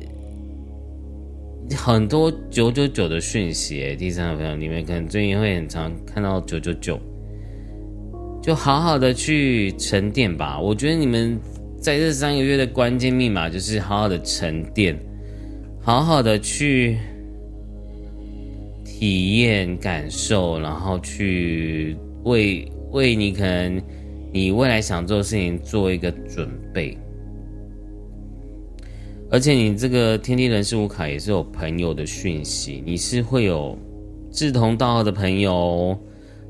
[1.74, 7.00] 很多九九九的讯息，第三个朋友，你们可能最近会很常看到九九九，
[8.42, 10.60] 就好好的去沉淀吧。
[10.60, 11.40] 我觉得你们
[11.80, 14.98] 在这三个月的关键密码就是好好的沉淀，
[15.80, 16.98] 好好的去
[19.02, 23.82] 体验、感受，然后去为为你可能
[24.32, 26.96] 你未来想做的事情做一个准备。
[29.28, 33.76] 而且你这个天地人事物卡也是有朋友的讯息，你是会有
[34.30, 35.98] 志同道合的朋友，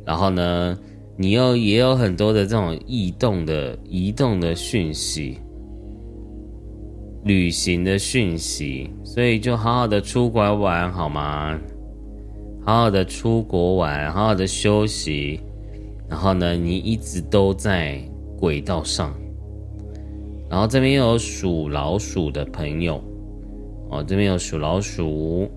[0.05, 0.79] 然后呢，
[1.17, 5.39] 你又也有很多的这种异动的移动的讯息，
[7.25, 11.59] 旅行的讯息，所以就好好的出国玩好吗？
[12.65, 15.41] 好好的出国玩，好好的休息，
[16.09, 18.01] 然后呢，你一直都在
[18.39, 19.13] 轨道上。
[20.49, 23.03] 然后这边有属老鼠的朋友，
[23.91, 25.49] 哦，这边有属老鼠，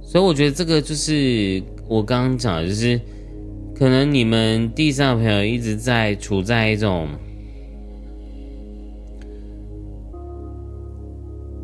[0.00, 3.00] 所以我觉得这个就是我刚刚讲的，就是
[3.74, 7.08] 可能你们地上的朋友一直在处在一种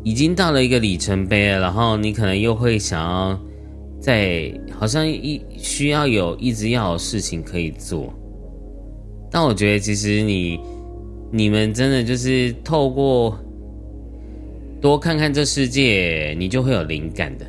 [0.03, 3.39] 已经到了一个里程碑了，然后你可能又会想要
[3.99, 8.13] 在好像一需要有一直要有事情可以做。
[9.29, 10.59] 但我觉得，其实你、
[11.31, 13.37] 你们真的就是透过
[14.81, 17.45] 多看看这世界，你就会有灵感的。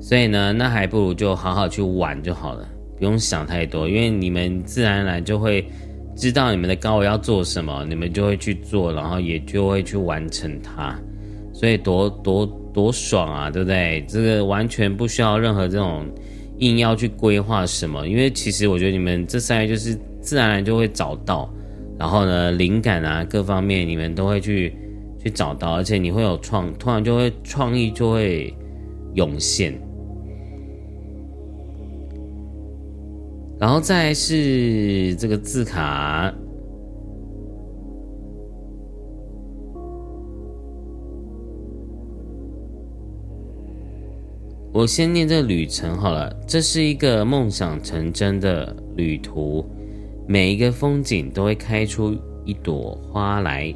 [0.00, 2.68] 所以呢，那还不如就好好去玩就好了，
[2.98, 5.66] 不用想太多，因为你们自然而然就会
[6.14, 10.94] 知道你们的高我要做什么，你们就会去做，然后也就会去完成它。
[11.64, 14.04] 所以多多多爽啊，对不对？
[14.06, 16.04] 这个完全不需要任何这种
[16.58, 19.98] 硬要去规划什么，因为其实我觉得你们这三个就是。
[20.20, 21.52] 自然而然就会找到，
[21.98, 24.74] 然后呢，灵感啊，各方面你们都会去
[25.22, 28.54] 去找到，而且你会有创，突然就会创意就会
[29.12, 29.78] 涌现。
[33.58, 36.32] 然后再是这个字卡，
[44.74, 49.64] 我先念这旅程好了，这是一个梦想成真的旅途。
[50.26, 53.72] 每一个风景都会开出一朵花来，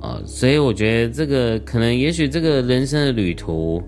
[0.00, 3.80] 啊，所以我觉得这个可能，也许这个人生的旅途，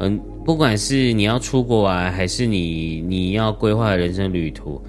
[0.00, 4.82] 嗯，不管是你要出国啊，还是你你要规划人生旅途，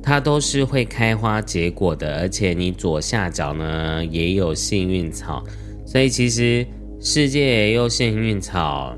[0.00, 5.42] 它都是会开花结果的，而且你左下角呢也有幸运草，
[5.84, 6.64] 所以其实
[7.04, 8.96] 世界又幸运草，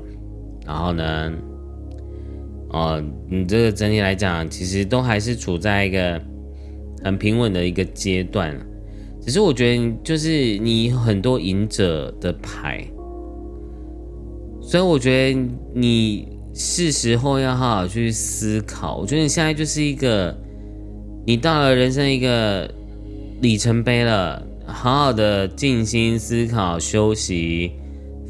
[0.65, 1.33] 然后呢。
[2.69, 6.21] 哦，你这个整体来讲，其实都还是处在一个
[7.01, 8.57] 很平稳的一个阶段。
[9.21, 12.85] 只是我觉得，就是你很多赢者的牌，
[14.61, 15.39] 所以我觉得
[15.73, 18.97] 你是时候要好好去思考。
[18.97, 20.35] 我觉得你现在就是一个，
[21.25, 22.69] 你到了人生一个
[23.41, 27.71] 里程碑了，好好的静心思考、休息、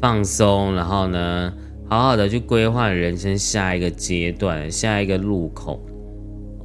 [0.00, 1.52] 放松，然后呢？
[1.90, 5.80] 好好的去规划人生下一个阶段、下一个路口。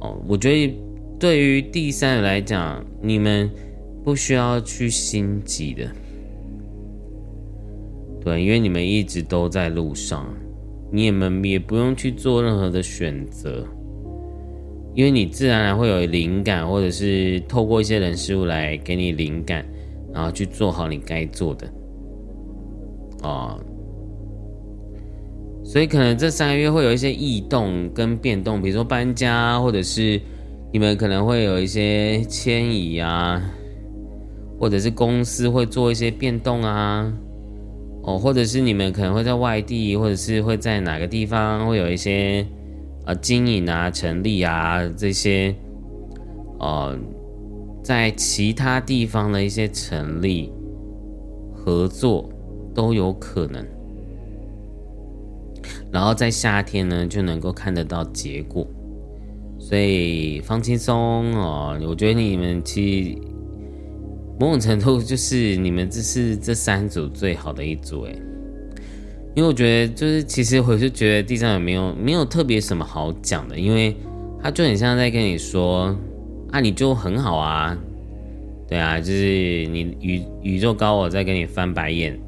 [0.02, 0.78] 哦，我觉得
[1.18, 3.50] 对于第三人来讲，你们
[4.04, 5.90] 不需要去心急的，
[8.22, 10.26] 对，因为你们一直都在路上，
[10.92, 13.66] 你们也不用去做任何的选择，
[14.94, 19.64] 因为你自然而然会有灵感，或者是透过一些人事物来给你灵感，
[20.12, 21.66] 然后去做好你该做的。
[23.28, 23.58] 啊。
[25.64, 30.20] 所以可能这三个月会有一些异动跟变动，比如说搬家，或者是
[30.72, 33.42] 你们可能会有一些迁移啊，
[34.60, 37.10] 或者是公司会做一些变动啊，
[38.02, 42.46] 哦，或者是你们可能会在外地，或者是会在哪个地方会有一些
[43.06, 45.54] 呃经营啊、成立啊这些，
[46.60, 46.94] 呃，
[47.82, 50.52] 在其他地方的一些成立
[51.54, 52.28] 合作
[52.74, 53.64] 都有可能，
[55.92, 58.66] 然后在夏天呢就能够看得到结果。
[59.58, 63.18] 所以放轻松哦，我觉得你们其实
[64.38, 68.14] 某种程度就是你们这是这三组最好的一组诶，
[69.34, 73.96] 因为我觉得就是其实我就觉得地上也没有没有特别什么好讲的，因为
[74.42, 75.96] 他就很像在跟你说
[76.50, 77.74] 啊，你就很好啊，
[78.68, 82.20] 对啊，就是你宇宇宙高我在跟你翻白眼。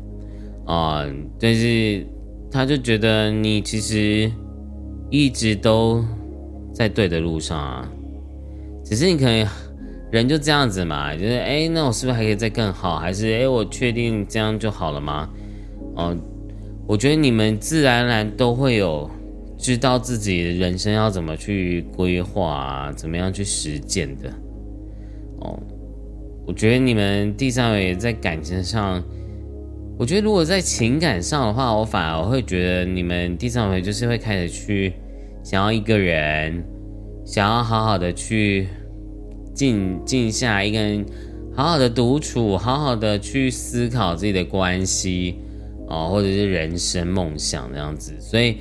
[0.67, 1.07] 啊，
[1.41, 2.07] 但是
[2.51, 4.31] 他就觉得你其实
[5.11, 6.05] 一直都。
[6.77, 7.91] 在对的路上啊，
[8.85, 9.49] 只是你可能
[10.13, 12.99] 人就这样子嘛，就是哎，那我是不是还可以再更好？
[12.99, 15.27] 还是哎，我确定这样就好了吗？
[15.95, 16.15] 哦，
[16.87, 19.11] 我觉得你们自然而然都会有
[19.57, 24.29] 知道自己人生要怎么去规划啊，怎么样去实践的。
[25.41, 25.59] 哦，
[26.47, 29.03] 我觉得你们第三位在感情上，
[29.99, 34.93] 我觉得如果在情感上的话，我反而会觉得你们第三回就是会开始去。
[35.43, 36.65] 想要一个人，
[37.25, 38.67] 想要好好的去
[39.55, 41.07] 静静下一个人，
[41.55, 45.37] 好好的独处，好好的去思考自己的关系
[45.87, 48.13] 哦，或者是人生梦想这样子。
[48.19, 48.57] 所以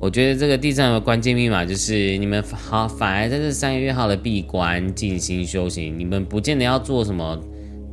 [0.00, 7.40] 我觉得这个第三回关键密码就是你们好，反而在这三个月好的闭关静心修行，你们不见得要做什么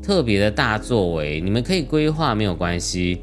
[0.01, 3.19] 特别的大作为，你们可以规划没有关系。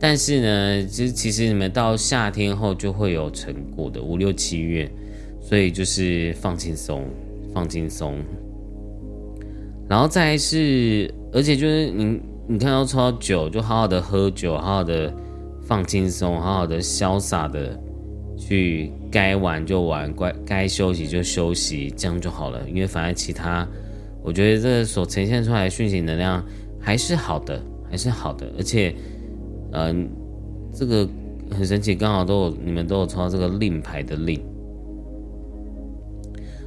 [0.00, 4.88] 但是呢，其实其实你们到夏天后就会有成果的，五六七月，
[5.40, 7.04] 所以就是放轻松，
[7.52, 8.14] 放轻松。
[9.88, 15.12] 然后再是，而且就是你你看到抽到酒，就好好的喝酒，好好的
[15.62, 17.76] 放轻松，好好的潇洒的
[18.36, 22.60] 去该玩就玩，该该休息就休息，这样就好了。
[22.68, 23.66] 因为反正其他，
[24.22, 26.44] 我觉得这所呈现出来的讯息能量
[26.80, 28.94] 还是好的，还是好的，而且。
[29.70, 30.08] 嗯，
[30.72, 31.06] 这个
[31.50, 34.40] 很神奇，刚好都有你们都有抽到这个令牌的令，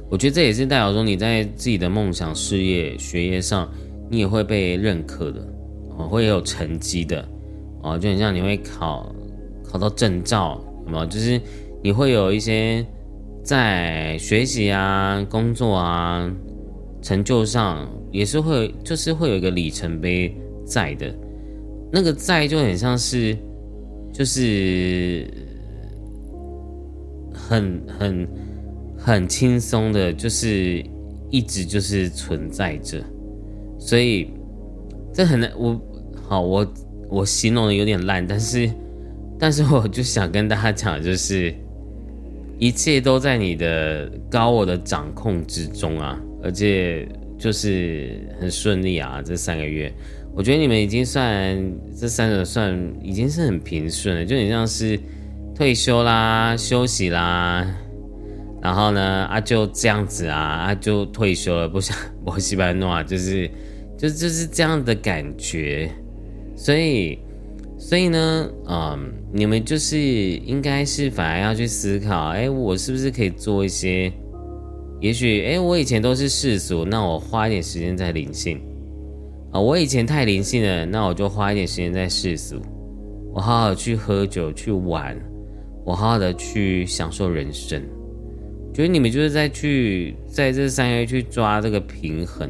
[0.08, 3.68] 我觉得这也是代表说你在自己的梦想、事业、学业上，
[4.08, 5.40] 你也会被认可的，
[5.98, 7.28] 哦，会有成绩的，
[7.82, 9.12] 哦，就很像你会考
[9.64, 11.04] 考到证照，有没有？
[11.06, 11.40] 就是
[11.82, 12.86] 你会有一些
[13.42, 16.32] 在学习啊、工作啊、
[17.02, 20.34] 成就上，也是会，就是会有一个里程碑
[20.64, 21.12] 在的。
[21.92, 23.36] 那个在就很像是，
[24.12, 25.26] 就是
[27.32, 28.28] 很很
[28.96, 30.82] 很轻松的，就是
[31.28, 33.02] 一直就是存在着，
[33.78, 34.30] 所以
[35.12, 35.52] 这很难。
[35.58, 35.78] 我
[36.28, 36.66] 好，我
[37.10, 38.70] 我形容的有点烂，但是
[39.38, 41.52] 但是我就想跟大家讲，就是
[42.58, 47.06] 一切都在你的高我的掌控之中啊，而且
[47.38, 49.92] 就是很顺利啊，这三个月。
[50.34, 51.62] 我觉得你们已经算
[51.94, 54.98] 这三个算已经是很平顺了，就很像是
[55.54, 57.66] 退休啦、休息啦，
[58.62, 61.94] 然后呢啊就这样子啊啊就退休了，不像
[62.24, 63.46] 摩西班诺啊，就是
[63.98, 65.90] 就就是这样的感觉，
[66.56, 67.18] 所以
[67.78, 74.10] 所以呢，嗯，你们就是应该是反而要去思考，哎，我是不是可以做一些？
[75.02, 78.60] 也许哎，我以前都是世俗，那我花一点时间在灵性。
[79.50, 82.62] 啊，我以前太灵性了，那我就花一点时间在世俗，
[83.34, 85.20] 我好好去喝酒去玩，
[85.84, 87.82] 我好好的去享受人生。
[88.72, 92.48] 觉得你们就是在去在这三月去抓这个平衡，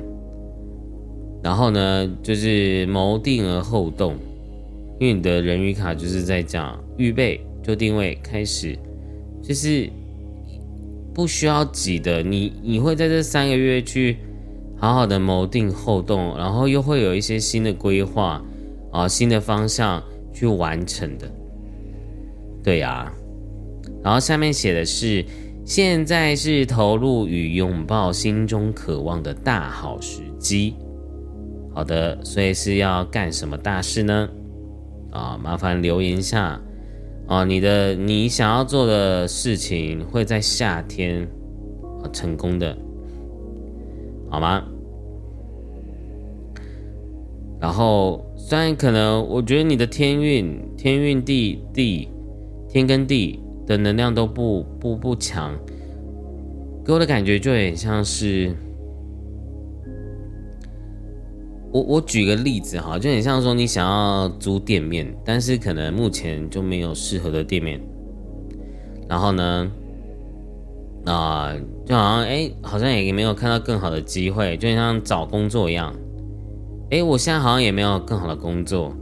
[1.42, 4.14] 然后呢，就是谋定而后动，
[5.00, 8.78] 因为你的人鱼卡就是在讲预备就定位开始，
[9.42, 9.88] 就是
[11.14, 14.18] 不需要急的，你你会在这三个月去。
[14.78, 18.42] 好好的谋定后动，然后又会有一些新的规划
[18.90, 20.02] 啊，新的方向
[20.34, 21.30] 去完成的。
[22.64, 23.12] 对呀，
[24.02, 25.24] 然后下面写的是，
[25.64, 30.74] 现在是投入与拥抱心中渴望的大好时机。
[31.72, 34.28] 好的，所以是要干什么大事呢？
[35.12, 36.60] 啊，麻烦留言下
[37.26, 41.26] 啊，你的你想要做的事情会在夏天
[42.12, 42.76] 成功的。
[44.28, 44.62] 好吗？
[47.60, 52.08] 然后虽然可能，我觉得你的天运、天运地地、
[52.68, 55.54] 天跟地的能量都不不不强，
[56.84, 58.52] 给我的感觉就很像是，
[61.72, 67.80] 我我举个例子哈，就很像说你想要租店面，但是可能目前就没有适合的店面，
[69.08, 69.70] 然后呢，
[71.06, 71.52] 啊，
[71.86, 75.94] 就好像哎，好像也没有看到更好的机会，就像找工作一样，
[76.90, 78.94] 哎，我现在好像也没有更好的工作，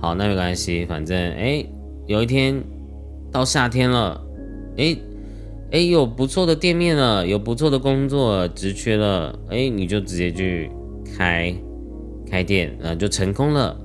[0.00, 1.64] 好，那没关系，反正哎，
[2.06, 2.62] 有一天
[3.30, 4.20] 到夏天了，
[4.78, 4.96] 哎。
[5.70, 10.70] 哎，有不错的店面了，有不错的工作职缺了，哎，你就直接去
[11.16, 11.52] 开
[12.30, 13.76] 开店，呃，就成功了。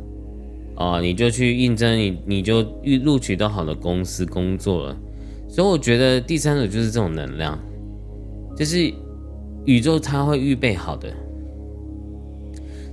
[0.76, 4.98] 哦，你就去应征，你你就预录取到好的公司工作了。
[5.48, 7.57] 所以我觉得第三种就是这种能量，
[8.56, 8.94] 就是
[9.66, 11.11] 宇宙它会预备好的。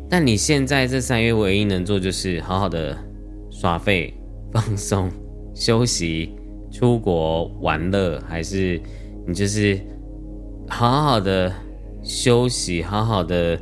[0.09, 2.97] 但你现在这三月唯一能做就是好好的
[3.51, 4.13] 耍废、
[4.53, 5.11] 放松、
[5.55, 6.33] 休息。
[6.73, 8.79] 出国玩乐，还是
[9.27, 9.81] 你就是
[10.69, 11.51] 好好的
[12.03, 13.59] 休息，好好的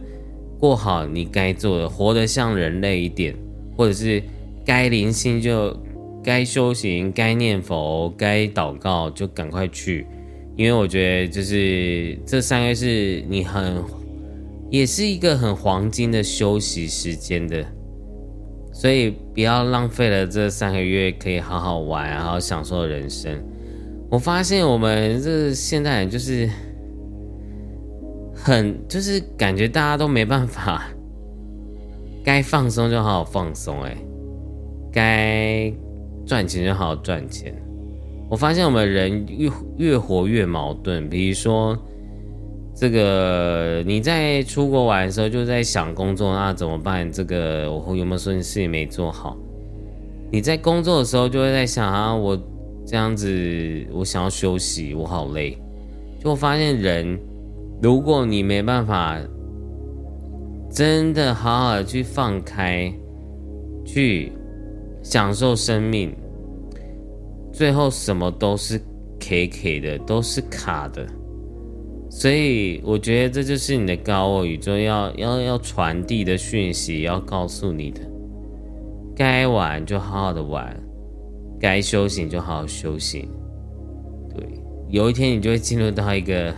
[0.58, 3.34] 过好你该做的，活得像人类一点，
[3.76, 4.22] 或者是
[4.64, 5.76] 该灵性就
[6.22, 10.06] 该修行，该念佛，该祷告就赶快去，
[10.56, 13.82] 因为我觉得就是这三个月是你很
[14.70, 17.64] 也是一个很黄金的休息时间的。
[18.72, 23.40] 所以不要浪费了这三个月，可以好好玩，好好享受人生。
[24.10, 26.50] 我发现我们这现代人就是
[28.44, 30.86] 很，就是感觉大家都没办法，
[32.22, 33.96] 该放松就好好放松，哎，
[34.92, 35.72] 该
[36.26, 37.54] 赚钱就好好赚钱。
[38.28, 41.74] 我发现我们人越越活越矛盾，比如说。
[42.76, 47.08] 这个你在出国玩的时候就在想工作，那怎么办？
[47.08, 49.36] 这个我有没有说事情没做好？
[50.32, 52.36] 你在工作的时候就会在想啊，我
[52.84, 55.56] 这样子，我想要休息，我好累。
[56.18, 57.16] 就发现人，
[57.84, 59.20] 如果你没办法
[60.70, 62.90] 真的好好的去放开，
[63.84, 64.32] 去
[65.02, 66.10] 享受生命，
[67.52, 68.80] 最后什么都是
[69.20, 71.06] K K 的，都是卡的。
[72.08, 78.00] 所以我觉得这就是你的高我宇宙要要要传递的讯息，要告诉你的，
[79.14, 80.74] 该玩就好好的玩，
[81.60, 83.28] 该修行就好好修行。
[84.34, 84.42] 对，
[84.88, 86.50] 有一天你就会进入到一个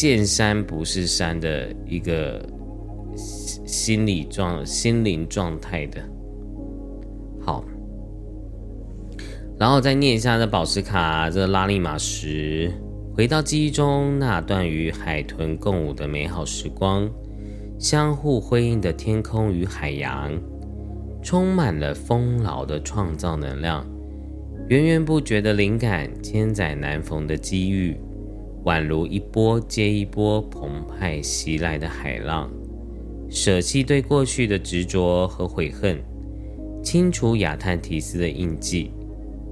[0.00, 2.42] 见山不是山的一个
[3.66, 6.00] 心理状心灵状态的。
[7.38, 7.62] 好，
[9.58, 12.72] 然后再念一下这宝石卡，这拉力马石。
[13.14, 17.06] 回到记忆中那段与海豚共舞的美好时光，
[17.78, 20.32] 相互辉映的天空与海洋，
[21.22, 23.86] 充满了丰饶的创造能量，
[24.66, 27.94] 源源不绝的灵感，千载难逢的机遇，
[28.64, 32.50] 宛如一波接一波澎湃袭来的海浪。
[33.28, 36.02] 舍弃对过去的执着和悔恨，
[36.82, 38.90] 清除亚特提斯的印记，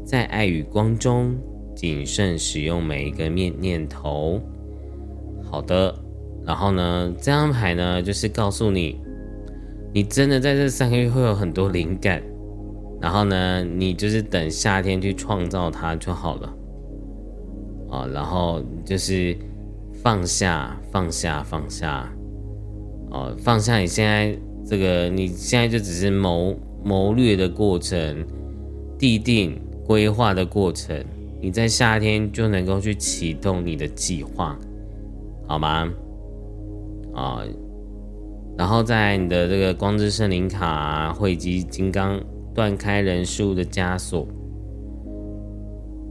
[0.05, 1.37] 在爱与光中。
[1.77, 4.43] 谨慎使用每一个念念头。
[5.45, 5.95] 好的，
[6.45, 9.01] 然后呢，这张牌呢，就是告诉你，
[9.95, 12.21] 你真的在这三个月会有很多灵感。
[13.01, 16.53] 然后呢，你就是等夏天去创造它就好了。
[17.91, 19.37] 啊，然后就是
[20.03, 22.11] 放下，放下，放下。
[23.11, 26.55] 哦，放下你现在这个，你现在就只是谋
[26.85, 28.25] 谋略的过程，
[28.99, 31.03] 地定规划的过程。
[31.41, 34.59] 你在夏天就能够去启动你的计划，
[35.47, 35.89] 好吗？
[37.15, 37.43] 啊，
[38.59, 42.21] 然后在你的这个光之圣灵卡汇集金刚
[42.53, 44.27] 断开人事物的枷锁，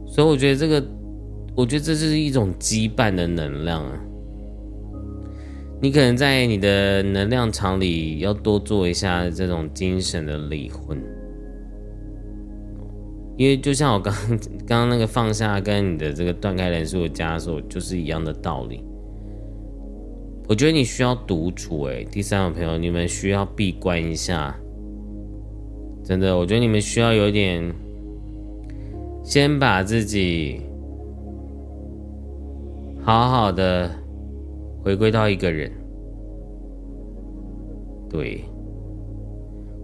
[0.06, 0.82] 所以我觉得这个，
[1.58, 4.00] 我觉得这是一种羁绊的能量啊。
[5.82, 10.96] 你可能在你的能量场里要多做一下这种精神的离婚。
[13.36, 18.84] 因为就像我刚刚刚那个放下跟你的这个断开人数的枷锁，就是一样的道理。
[20.48, 24.56] 我觉得你需要独处，哎，第三个朋友，你们需要闭关一下。
[26.04, 27.74] 真的，我觉得你们需要有点，
[29.24, 30.62] 先把自己
[33.08, 33.90] 好好的
[34.84, 35.72] 回归到一个人。
[38.10, 38.44] 对。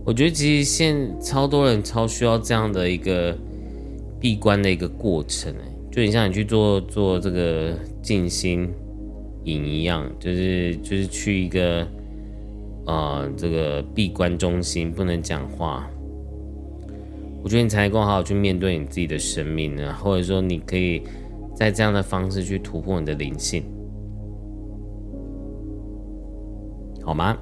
[0.05, 3.35] 我觉得其实现超多人超需要这样的一个
[4.21, 7.73] 闭关的一个过程，哎，就很像你去做做这个
[8.03, 8.71] 静心
[9.45, 11.89] 营一样，就是就是去一个
[12.85, 15.89] 呃这个闭关中心，不能讲话。
[17.43, 21.03] 我觉得你才能够好好去面对你自己的生命呢，或者说你可以
[21.55, 23.63] 在这样的方式去突破你的灵性。
[27.03, 27.37] 好吗？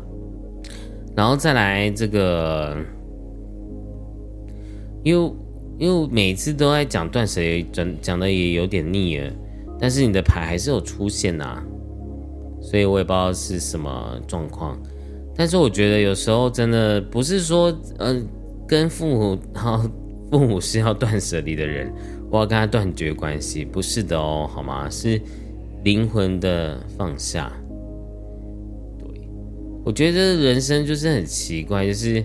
[1.14, 2.76] 然后再来这个。
[5.04, 5.32] 因为
[5.78, 9.32] 因为每次都在讲断舍离，讲讲的也有点腻了，
[9.80, 11.60] 但是你的牌还是有出现啊，
[12.60, 14.80] 所以我也不知道是什么状况，
[15.34, 18.24] 但是我觉得有时候真的不是说嗯
[18.68, 19.90] 跟父母，然后
[20.30, 21.92] 父母是要断舍离的人。
[22.32, 24.88] 我要跟他断绝关系，不是的哦，好吗？
[24.90, 25.20] 是
[25.84, 27.52] 灵魂的放下。
[28.98, 29.06] 对，
[29.84, 32.24] 我觉得人生就是很奇怪，就是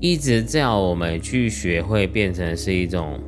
[0.00, 3.18] 一直叫我们去学会变成是一种，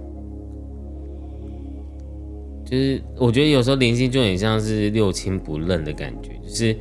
[2.64, 6.76] 就是我觉得有时候灵性就很像是六亲不认的感觉，就是。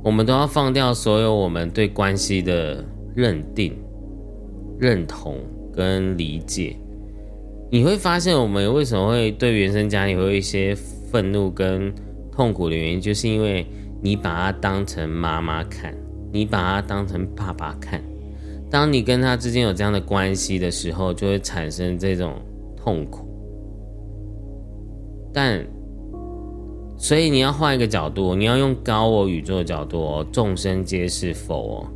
[0.00, 2.82] 我们都要放掉所有我们对关系的
[3.16, 3.76] 认定、
[4.78, 5.36] 认同
[5.74, 6.76] 跟理解。
[7.70, 10.74] 你会发现，我们为什么会对原生家庭会有一些
[11.10, 11.92] 愤怒跟
[12.32, 13.66] 痛苦的原因，就是因为
[14.00, 15.94] 你把他当成妈妈看，
[16.32, 18.02] 你把他当成爸爸看。
[18.70, 22.34] 当你跟他之间有这样的关系的时候，就会产生这种
[22.76, 23.26] 痛苦。
[25.32, 25.62] 但
[26.96, 31.86] 所以你要换一个角度，你要用高我宇宙的角度哦，众生皆是佛。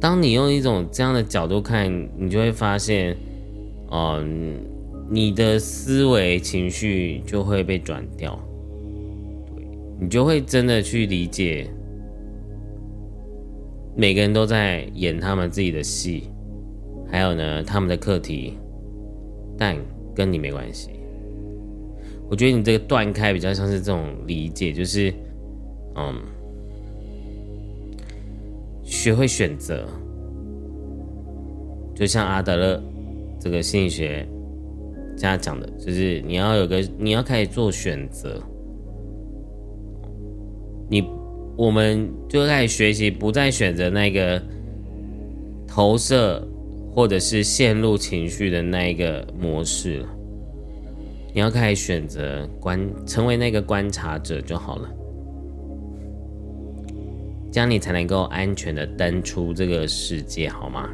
[0.00, 3.16] 当你用一种这样的角度看，你就会发现，
[3.90, 4.60] 嗯，
[5.10, 8.38] 你的思维情绪就会被转掉，
[9.46, 9.66] 对，
[10.00, 11.70] 你就会真的去理解，
[13.96, 16.24] 每个人都在演他们自己的戏，
[17.10, 18.58] 还有呢，他们的课题，
[19.56, 19.76] 但
[20.14, 20.90] 跟你没关系。
[22.28, 25.10] 我觉得你这个断开比较像是这种理解，就是，
[25.96, 26.14] 嗯，
[28.82, 29.88] 学会选择，
[31.94, 32.82] 就像阿德勒
[33.40, 34.26] 这个心理学
[35.16, 38.42] 家讲的，就是你要有个你要开始做选择，
[40.88, 41.04] 你
[41.56, 44.40] 我们就开始学习，不再选择那个
[45.66, 46.46] 投射
[46.94, 50.08] 或者是陷入情绪的那一个模式了。
[51.34, 54.88] 你要开始选择观，成为那个观察者就好了，
[57.52, 60.88] 这样你才能够安全的登出这个世界，好吗？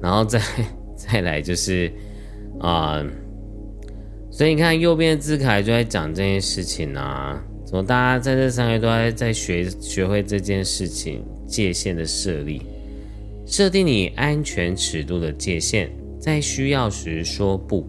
[0.00, 0.40] 然后再
[0.96, 1.92] 再来就是
[2.58, 3.04] 啊，
[4.30, 12.62] 所以你看右边的字卡就在讲这件事情啊，怎么大家在这三个月都在在学学会这件事情界限的设立，
[13.46, 17.86] 设定你安全尺度的界限，在需要时说不。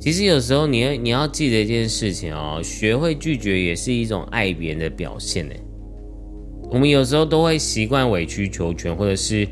[0.00, 5.54] 其实有时候你要你要记得一件事情哦，学会拒绝也是一种爱别人的表现呢。
[6.70, 9.46] 我们有时候都会习惯委曲求全，或者是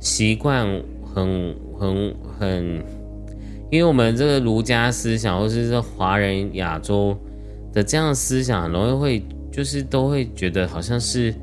[0.00, 0.66] 习惯
[1.14, 2.84] 很很很，
[3.70, 7.16] 因为我们这个儒家思想，或是这华人亚洲
[7.72, 9.22] 的这样的思想，很容易会
[9.52, 11.34] 就是都会觉得好像是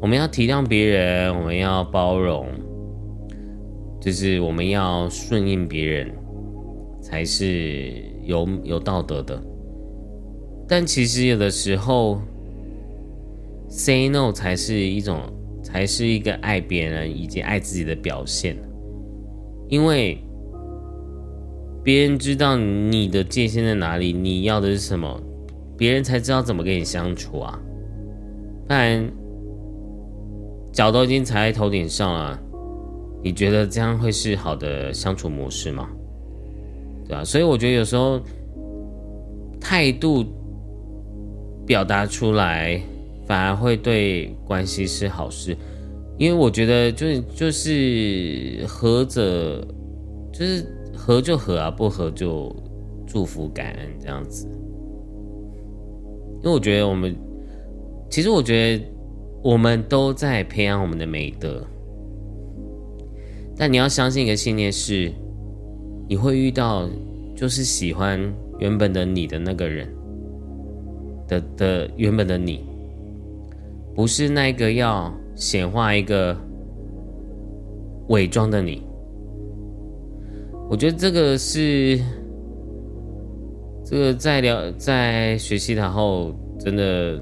[0.00, 2.46] 我们要体谅别人，我们要包容，
[4.00, 6.12] 就是我们要顺应别人。
[7.00, 9.40] 才是有有道德的，
[10.68, 12.20] 但其实有的时候
[13.70, 15.20] ，say no 才是一种，
[15.62, 18.58] 才是一个爱别人以及爱自己的表现。
[19.68, 20.18] 因为
[21.82, 25.20] 别人知道你的界限在哪里，你要的是什么，
[25.76, 27.58] 别人才知道怎么跟你相处啊。
[28.66, 29.10] 不然
[30.72, 32.38] 脚都已经踩在头顶上了，
[33.22, 35.88] 你觉得这样会是好的相处模式吗？
[37.06, 37.24] 对吧？
[37.24, 38.20] 所以我觉得有时候
[39.58, 40.24] 态度
[41.66, 42.80] 表达出来，
[43.26, 45.56] 反而会对关系是好事。
[46.18, 49.64] 因为我觉得，就是就是合着，
[50.32, 52.54] 就是合就合啊，不合就
[53.06, 54.46] 祝福感恩这样子。
[56.38, 57.16] 因为我觉得我们，
[58.10, 58.84] 其实我觉得
[59.42, 61.64] 我们都在培养我们的美德，
[63.56, 65.12] 但你要相信一个信念是。
[66.10, 66.88] 你会遇到，
[67.36, 68.18] 就是喜欢
[68.60, 69.86] 原本的你的那个人
[71.28, 72.64] 的的原本的你，
[73.94, 76.36] 不是那个要显化一个
[78.08, 78.82] 伪装的你。
[80.68, 81.98] 我觉得这个是
[83.84, 87.18] 这个在聊在学习然后，真的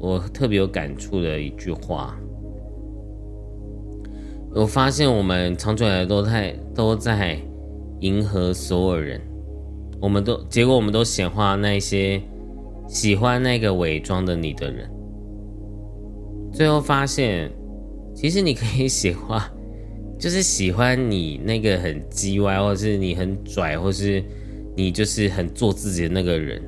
[0.00, 2.18] 我特别有感触的一句话。
[4.54, 7.38] 我发现我们长久以来都在都在。
[8.00, 9.18] 迎合所有人，
[10.02, 12.20] 我们都结果我们都显化那些
[12.86, 14.86] 喜欢那个伪装的你的人，
[16.56, 17.52] 最后发现，
[18.14, 19.38] 其实你可以喜欢，
[20.18, 24.24] 就是喜欢你那个很叽歪，或者是你很拽，或是
[24.74, 26.62] 你就是很做自己的那个人，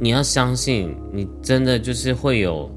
[0.00, 2.68] 你要相信，你真的就是会有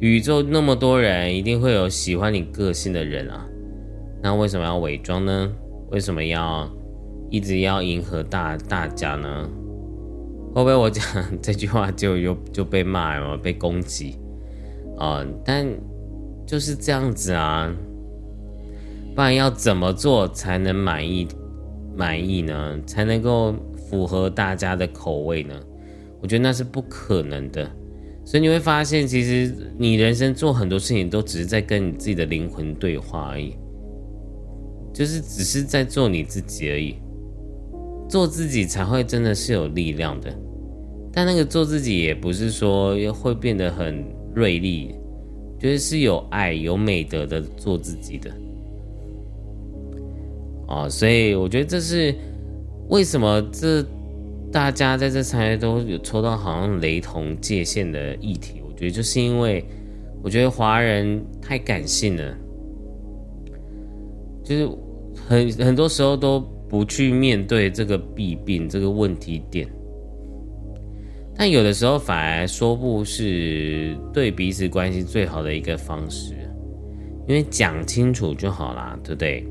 [0.00, 3.46] 宇宙那么多人，一定会有喜欢你个性的人啊。
[4.22, 5.52] 那为什么要伪装呢？
[5.90, 6.66] 为什么要
[7.28, 9.50] 一直要迎合大大家呢？
[10.54, 11.04] 会不会我讲
[11.42, 14.16] 这句话就又就被骂了，被攻击
[14.98, 15.24] 啊？
[15.44, 15.66] 但
[16.46, 17.74] 就是这样子啊，
[19.14, 21.26] 不然要怎么做才能满意
[21.96, 22.78] 满意呢？
[22.86, 23.54] 才能够
[23.88, 25.54] 符合大家的口味呢？
[26.20, 27.70] 我觉得那是不可能的。
[28.24, 33.56] 所以你会发现，其实你人生做很多事情都只是在跟你自己的灵魂对话而已，
[34.92, 36.96] 就是只是在做你自己而已。
[38.08, 40.30] 做自己才会真的是有力量的，
[41.12, 44.94] 但那个做自己也不是说会变得很锐利，
[45.58, 48.30] 觉得是有爱、有美德的做自己的。
[50.66, 52.14] 哦，所以我觉得这是
[52.88, 53.84] 为什么这
[54.52, 58.62] 大家在这场业都有抽到好像雷同界限的议题。
[58.66, 59.64] 我觉得就是因为
[60.22, 62.36] 我觉得华人太感性了，
[64.44, 64.68] 就是
[65.28, 66.42] 很很多时候都。
[66.68, 69.66] 不去面对这个弊病、这个问题点，
[71.38, 76.34] 但有的时候反而说不是对彼此关系最好的一个方式，
[77.28, 79.46] 因为讲清楚就好啦，对不对？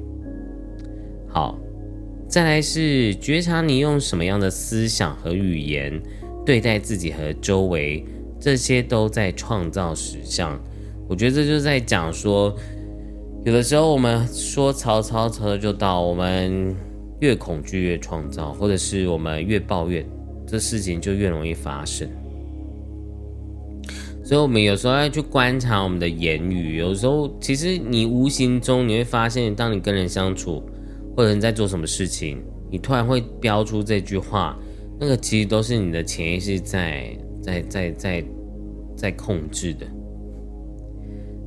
[1.30, 1.57] 好，
[2.27, 5.97] 再来是觉察你用什么样的思想和语言
[6.45, 8.05] 对待自己和周围，
[8.38, 10.59] 这些都在创造实相。
[11.07, 12.53] 我觉得这就是在讲说，
[13.45, 16.76] 有的时候我们说曹操，曹操就到我们。
[17.19, 20.05] 越恐惧越创造，或者是我们越抱怨，
[20.48, 22.10] 这事情就越容易发生。
[24.24, 26.78] 所以，我们有时候要去观察我们的言语。
[26.78, 30.64] 有时候，其实你无形中你会发现，当你跟人相处，
[31.15, 32.41] 或者你在做什么事情，
[32.72, 34.57] 你突然会标出这句话，
[34.99, 38.24] 那个其实都是你的潜意识在在在在
[38.95, 39.86] 在控制的。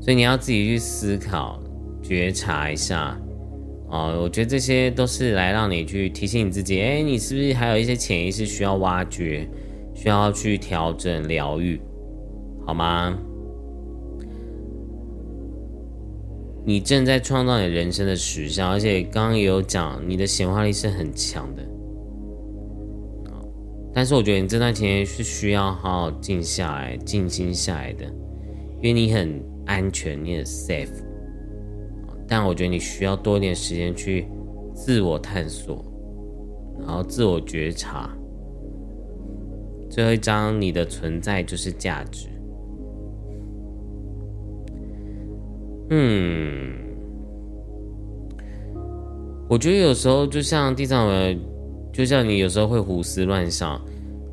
[0.00, 1.62] 所以，你要自己去思考、
[2.02, 3.20] 觉察一下。
[3.90, 9.48] 哦，我觉得这些都是来让你去提醒你自己，哎，你是不是还有一些潜意识需要挖掘，
[9.94, 11.80] 需要去调整、疗愈，
[12.64, 13.18] 好吗？
[16.64, 21.62] 你正在创造你人生的实相，而且刚刚也有讲，你的显化力是很强的。
[23.92, 28.04] 但是我觉得你这段时间是需要好好静下来、静心下来的，
[28.76, 31.09] 因为你很安全，你很 safe。
[32.30, 34.28] 但我觉得你需要多一点时间去
[34.72, 35.84] 自我探索，
[36.78, 38.08] 然后自我觉察。
[39.90, 42.28] 最后一章，你的存在就是价值。
[45.90, 46.72] 嗯，
[49.48, 51.36] 我觉得有时候就像地藏王，
[51.92, 53.80] 就像你有时候会胡思乱想，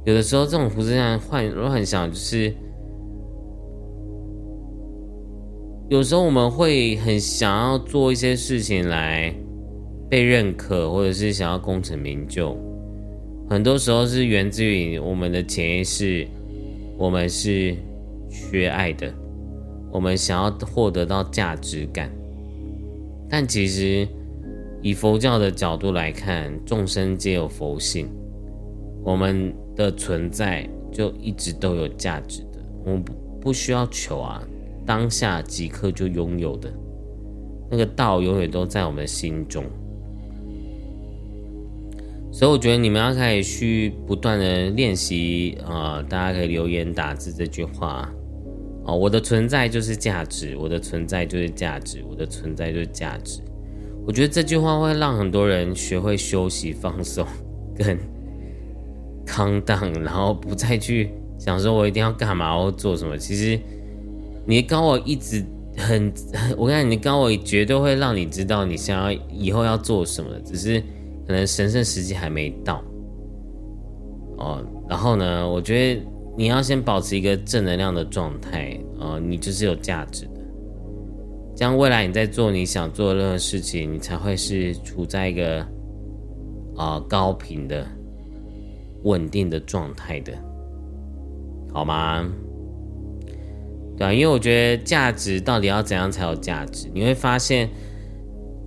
[0.05, 2.53] 有的时候这种胡思乱想幻乱想就是。
[5.89, 9.33] 有时候我们会很想要做一些事情来
[10.09, 12.57] 被认可，或者是想要功成名就。
[13.49, 16.27] 很多时候是源自于我们的潜意识，
[16.97, 17.73] 我们是
[18.29, 19.13] 缺爱的，
[19.89, 22.11] 我们想要获得到价值感。
[23.29, 24.05] 但其实
[24.81, 28.09] 以佛教的角度来看，众生皆有佛性，
[29.05, 34.45] 我们的存在就一直都有价值的，我们不不需要求啊。
[34.87, 36.71] 当下即刻就拥有的
[37.69, 39.65] 那个道，永远都在我们心中。
[42.31, 46.01] 所以我觉得你们要开始去不断的练习啊！
[46.07, 48.09] 大家可以留言打字这句话
[48.85, 53.41] 哦，我的存在就是价值，我的存在就是价值，我的存在就是价值。
[54.05, 57.25] 我觉得这句话会让很多人学会休息、放松，
[57.75, 57.97] 跟
[59.25, 63.17] 康荡，然后不再去想说我一定要干嘛或做什么。
[63.17, 63.59] 其实。
[64.47, 65.43] 你的高我一直
[65.77, 66.11] 很，
[66.57, 70.79] 我跟你讲，你的高我绝对会让你知道你想要以后要做什么，只是
[71.27, 72.81] 可能神圣时机还没到。
[74.37, 76.01] 哦，然后呢，我觉得
[76.37, 80.31] 你要先保持一个正能量的状态，哦，你就是有价值的。
[81.55, 85.65] 这样未来你在做你想做的任何事情，你才会是处在一个
[86.75, 87.85] 啊高频的、
[89.03, 90.33] 稳定的状态的，
[91.73, 92.31] 好吗？
[93.97, 96.87] 对啊，因为我觉得价值到底要怎样才有价值？
[96.93, 97.67] 你会发现，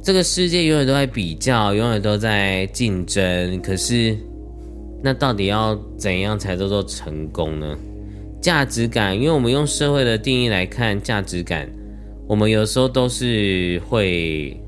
[0.02, 3.62] 这个世界永远都在比较，永远都在竞争。
[3.62, 4.16] 可是，
[5.02, 7.78] 那到底要怎样才叫做成功呢？
[8.40, 11.70] 价值感，因为我们用社会的定义来看价值感，
[12.26, 14.58] 我们有时候都是会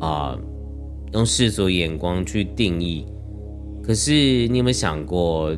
[0.00, 0.38] 啊
[1.12, 3.04] 用世俗眼光去定义。
[3.82, 4.12] 可是，
[4.48, 5.50] 你有没有想过，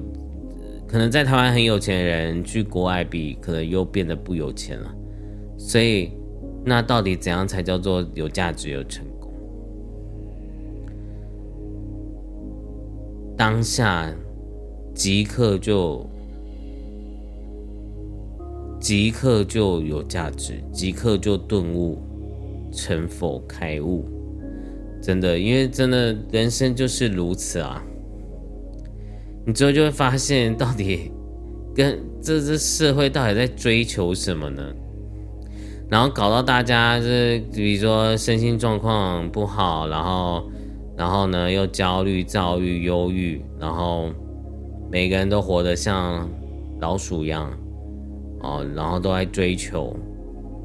[0.90, 4.92] 可能在台湾很有钱的人去国外比，可能又变得不有钱了。
[5.56, 6.10] 所以，
[6.64, 9.32] 那到底怎样才叫做有价值、有成功？
[13.36, 14.12] 当下
[14.92, 16.04] 即刻就
[18.80, 21.98] 即刻就有价值，即刻就顿悟、
[22.72, 24.04] 成佛、开悟。
[25.00, 27.80] 真的，因为真的人生就是如此啊！
[29.50, 31.10] 你之后就会发现，到底
[31.74, 34.62] 跟这这社会到底在追求什么呢？
[35.88, 40.48] 然后搞到大家是，比如说身心状况不好，然后，
[40.96, 44.08] 然后呢又焦虑、躁郁、忧郁，然后
[44.88, 46.30] 每个人都活得像
[46.80, 47.50] 老鼠一样，
[48.42, 49.96] 哦，然后都在追求，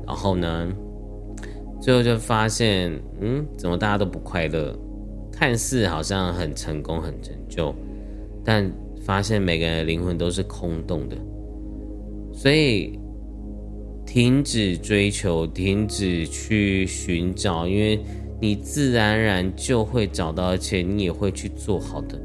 [0.05, 0.67] 然后呢？
[1.81, 4.77] 最后就发现，嗯，怎么大家都不快乐？
[5.31, 7.73] 看似好像很成功、很成就，
[8.45, 8.71] 但
[9.03, 11.17] 发现每个人的灵魂都是空洞的。
[12.31, 12.99] 所以，
[14.05, 17.99] 停止追求，停止去寻找，因为
[18.39, 22.21] 你自然而然就会找到，而且你也会去做好的。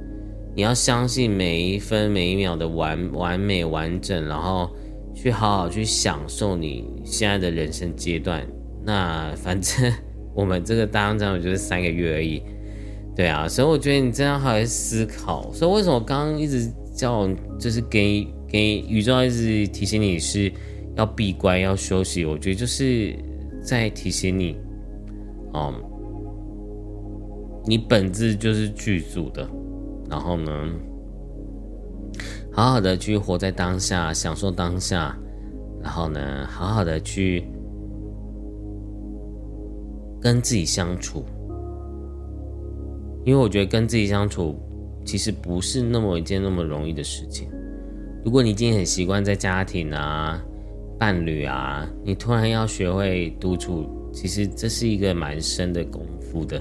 [0.55, 4.69] 你要相信每一分每一秒的完完美完整，然后
[5.15, 8.45] 去好好去享受你现在的人生阶段。
[8.85, 9.93] 那反正
[10.35, 12.43] 我们这个大当长就是三个月而已，
[13.15, 15.53] 对啊，所以我觉得你真的好好思考。
[15.53, 17.29] 所以为什么刚刚一直叫，
[17.59, 20.51] 就是给给宇宙一直提醒你是
[20.97, 22.25] 要闭关要休息？
[22.25, 23.15] 我觉得就是
[23.63, 24.57] 在提醒你，
[25.53, 25.75] 哦，
[27.67, 29.49] 你本质就是剧组的，
[30.09, 30.53] 然后呢，
[32.53, 35.17] 好好的去活在当下，享受当下，
[35.83, 37.45] 然后呢，好好的去。
[40.23, 41.25] 跟自己相处，
[43.25, 44.59] 因为我觉得跟自己相处
[45.05, 47.49] 其实不是那么一件那么容易的事情。
[48.25, 50.43] 如果你今天很习惯在家庭啊、
[50.99, 56.61] 伴侣啊，你突然要学会独处，其实这是一个蛮深的功夫的。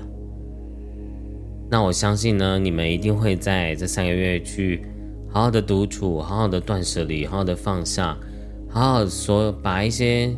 [1.70, 4.82] 那我相信呢，你们一定会在这三个月去
[5.30, 8.18] 好好的独处，好好的断舍离，好好的放下，
[8.70, 10.36] 好好说把一些。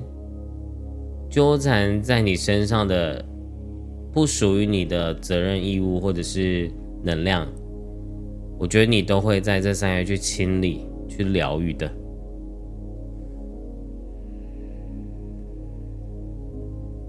[1.29, 3.23] 纠缠在你身上的
[4.13, 6.69] 不属于你的责任义务或者是
[7.03, 7.47] 能量，
[8.59, 11.91] 我觉得你都会在这三月去清理、去疗愈的。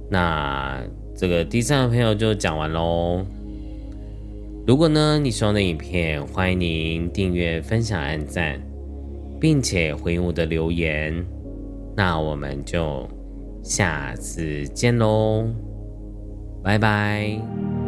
[0.08, 0.82] 那
[1.14, 3.24] 这个第三个朋友就讲完喽。
[4.66, 8.60] 如果呢你喜欢的影片，欢迎您订阅、分享、按赞，
[9.40, 11.24] 并且回应我的留言。
[11.96, 13.08] 那我们就。
[13.64, 15.46] 下次见喽，
[16.62, 17.81] 拜拜。